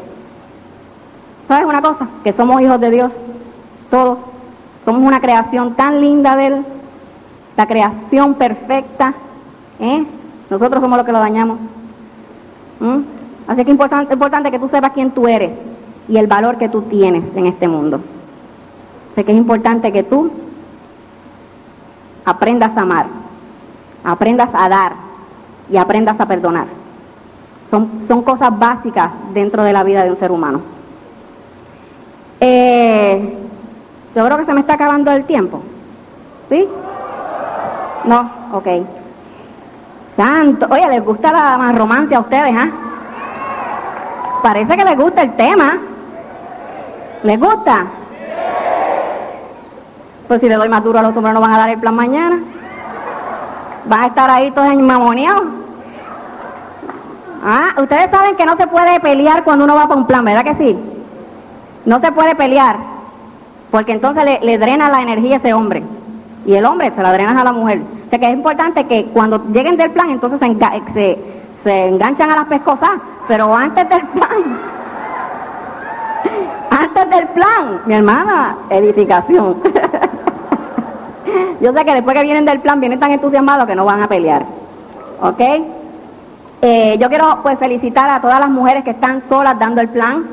[1.47, 2.07] ¿Sabes una cosa?
[2.23, 3.11] Que somos hijos de Dios,
[3.89, 4.19] todos.
[4.85, 6.65] Somos una creación tan linda de Él,
[7.55, 9.15] la creación perfecta.
[9.79, 10.05] ¿eh?
[10.49, 11.57] Nosotros somos los que lo dañamos.
[13.47, 13.77] Así que es
[14.09, 15.51] importante, que tú sepas quién tú eres
[16.09, 18.01] y el valor que tú tienes en este mundo.
[19.15, 20.29] Sé que es importante que tú
[22.25, 23.07] aprendas a amar,
[24.03, 24.93] aprendas a dar
[25.71, 26.67] y aprendas a perdonar.
[27.71, 30.61] Son, son cosas básicas dentro de la vida de un ser humano.
[32.39, 33.37] Eh,
[34.13, 35.61] yo creo que se me está acabando el tiempo.
[36.49, 36.67] ¿Sí?
[38.05, 38.67] No, ok.
[40.15, 42.86] Santo, oye, ¿les gusta la más romance a ustedes, ah?
[44.41, 45.77] Parece que les gusta el tema.
[47.23, 47.85] ¿Les gusta?
[50.27, 51.95] Pues si le doy más duro a los hombres no van a dar el plan
[51.95, 52.39] mañana.
[53.85, 55.43] Van a estar ahí todos enmamoneados.
[57.43, 60.43] Ah, ustedes saben que no se puede pelear cuando uno va para un plan, ¿verdad
[60.43, 60.77] que sí?
[61.85, 62.75] No se puede pelear,
[63.71, 65.83] porque entonces le, drena la energía a ese hombre.
[66.45, 67.79] Y el hombre se la drena a la mujer.
[68.05, 70.39] O sea que es importante que cuando lleguen del plan, entonces
[70.93, 71.19] se,
[71.63, 72.89] se enganchan a las pescosas,
[73.27, 74.59] pero antes del plan,
[76.69, 79.57] antes del plan, mi hermana, edificación.
[81.61, 84.07] Yo sé que después que vienen del plan vienen tan entusiasmados que no van a
[84.07, 84.45] pelear.
[85.21, 85.41] ¿Ok?
[86.61, 90.25] Eh, yo quiero pues felicitar a todas las mujeres que están solas dando el plan.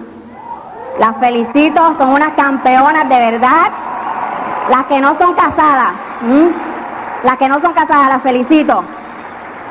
[0.99, 3.71] Las felicito, son unas campeonas de verdad.
[4.71, 5.93] Las que no son casadas,
[7.23, 8.85] las que no son casadas, las felicito.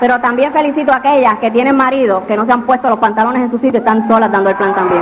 [0.04, 3.44] Pero también felicito a aquellas que tienen marido, que no se han puesto los pantalones
[3.44, 5.02] en su sitio y están solas dando el plan también.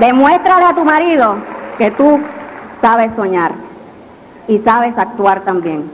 [0.00, 1.36] Demuéstrale a tu marido
[1.78, 2.20] que tú
[2.80, 3.52] sabes soñar
[4.48, 5.90] y sabes actuar también.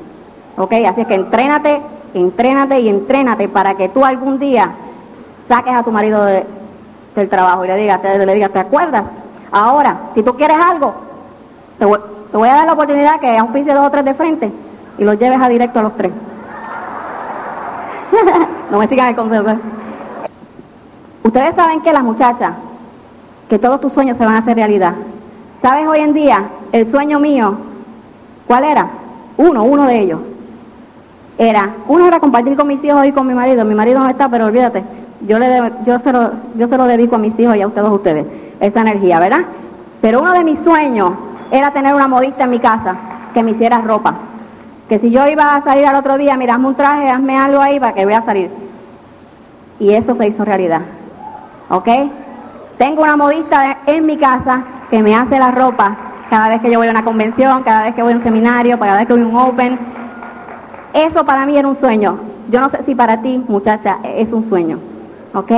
[0.57, 0.73] ¿Ok?
[0.89, 1.81] Así que entrénate,
[2.15, 4.71] entrénate y entrénate para que tú algún día
[5.49, 6.47] saques a tu marido de-
[7.15, 9.03] del trabajo y le digas, te, le digas, ¿te acuerdas?
[9.53, 10.95] Ahora, si tú quieres algo,
[11.79, 11.99] te voy,
[12.31, 14.53] te voy a dar la oportunidad que auspicie dos o tres de frente
[14.99, 16.13] y los lleves a directo a los tres.
[18.71, 19.45] no me sigan el consejo.
[21.25, 22.53] Ustedes saben que las muchachas,
[23.49, 24.95] que todos tus sueños se van a hacer realidad.
[25.63, 27.55] ¿Sabes hoy en día el sueño mío?
[28.47, 28.89] ¿Cuál era?
[29.37, 30.21] Uno, uno de ellos.
[31.37, 33.65] Era, uno era compartir con mis hijos y con mi marido.
[33.65, 34.85] Mi marido no está, pero olvídate,
[35.27, 37.91] yo, le yo, se lo, yo se lo dedico a mis hijos y a ustedes,
[37.91, 38.27] ustedes,
[38.61, 39.41] esa energía, ¿verdad?
[40.01, 41.13] Pero uno de mis sueños
[41.51, 42.97] era tener una modista en mi casa
[43.35, 44.15] que me hiciera ropa.
[44.89, 47.61] Que si yo iba a salir al otro día, mira, hazme un traje, hazme algo
[47.61, 48.51] ahí para que voy a salir.
[49.79, 50.83] Y eso se hizo realidad.
[51.69, 51.89] ¿Ok?
[52.79, 55.97] Tengo una modista en mi casa que me hace la ropa
[56.29, 58.79] cada vez que yo voy a una convención, cada vez que voy a un seminario,
[58.79, 59.79] cada vez que voy a un open.
[60.93, 62.19] Eso para mí era un sueño.
[62.51, 64.79] Yo no sé si para ti, muchacha, es un sueño.
[65.35, 65.53] ¿Ok?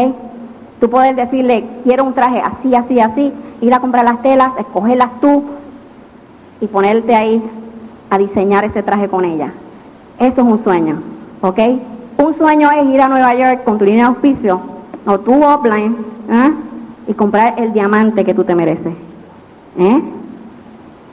[0.80, 5.08] Tú puedes decirle, quiero un traje así, así, así, ir a comprar las telas, escogerlas
[5.20, 5.44] tú
[6.62, 7.42] y ponerte ahí
[8.08, 9.52] a diseñar ese traje con ella.
[10.18, 11.02] Eso es un sueño.
[11.40, 11.58] ¿Ok?
[12.18, 14.60] Un sueño es ir a Nueva York con tu línea de auspicio
[15.04, 15.96] o tu offline
[16.30, 16.52] ¿ah?
[17.08, 18.94] y comprar el diamante que tú te mereces.
[19.76, 20.02] ¿Eh?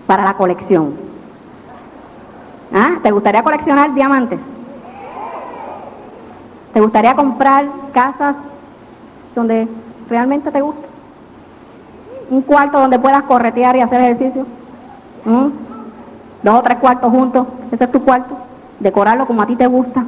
[0.06, 0.94] Para la colección.
[2.72, 3.00] ¿Ah?
[3.02, 4.40] ¿Te gustaría coleccionar diamantes?
[6.74, 8.36] ¿Te gustaría comprar casas
[9.34, 9.68] donde
[10.08, 10.88] realmente te gusta?
[12.30, 14.59] ¿Un cuarto donde puedas corretear y hacer ejercicio?
[15.30, 15.52] ¿Mm?
[16.42, 17.46] ¿Dos o tres cuartos juntos?
[17.72, 18.36] ¿Ese es tu cuarto?
[18.80, 20.04] ¿Decorarlo como a ti te gusta?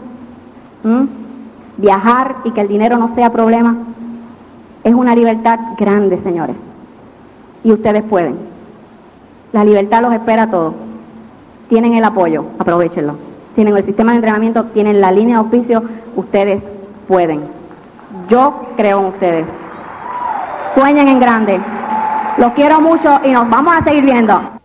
[0.84, 1.03] ¿Mm?
[1.78, 3.76] ¿Viajar y que el dinero no sea problema?
[4.84, 6.55] Es una libertad grande, señores.
[7.63, 8.36] Y ustedes pueden.
[9.53, 10.74] La libertad los espera a todos.
[11.69, 13.15] Tienen el apoyo, aprovechenlo.
[13.53, 15.84] Tienen el sistema de entrenamiento, tienen la línea de auspicio,
[16.15, 16.63] ustedes
[17.07, 17.41] pueden.
[18.28, 19.45] Yo creo en ustedes.
[20.74, 21.59] Sueñen en grande.
[22.38, 24.61] Los quiero mucho y nos vamos a seguir viendo.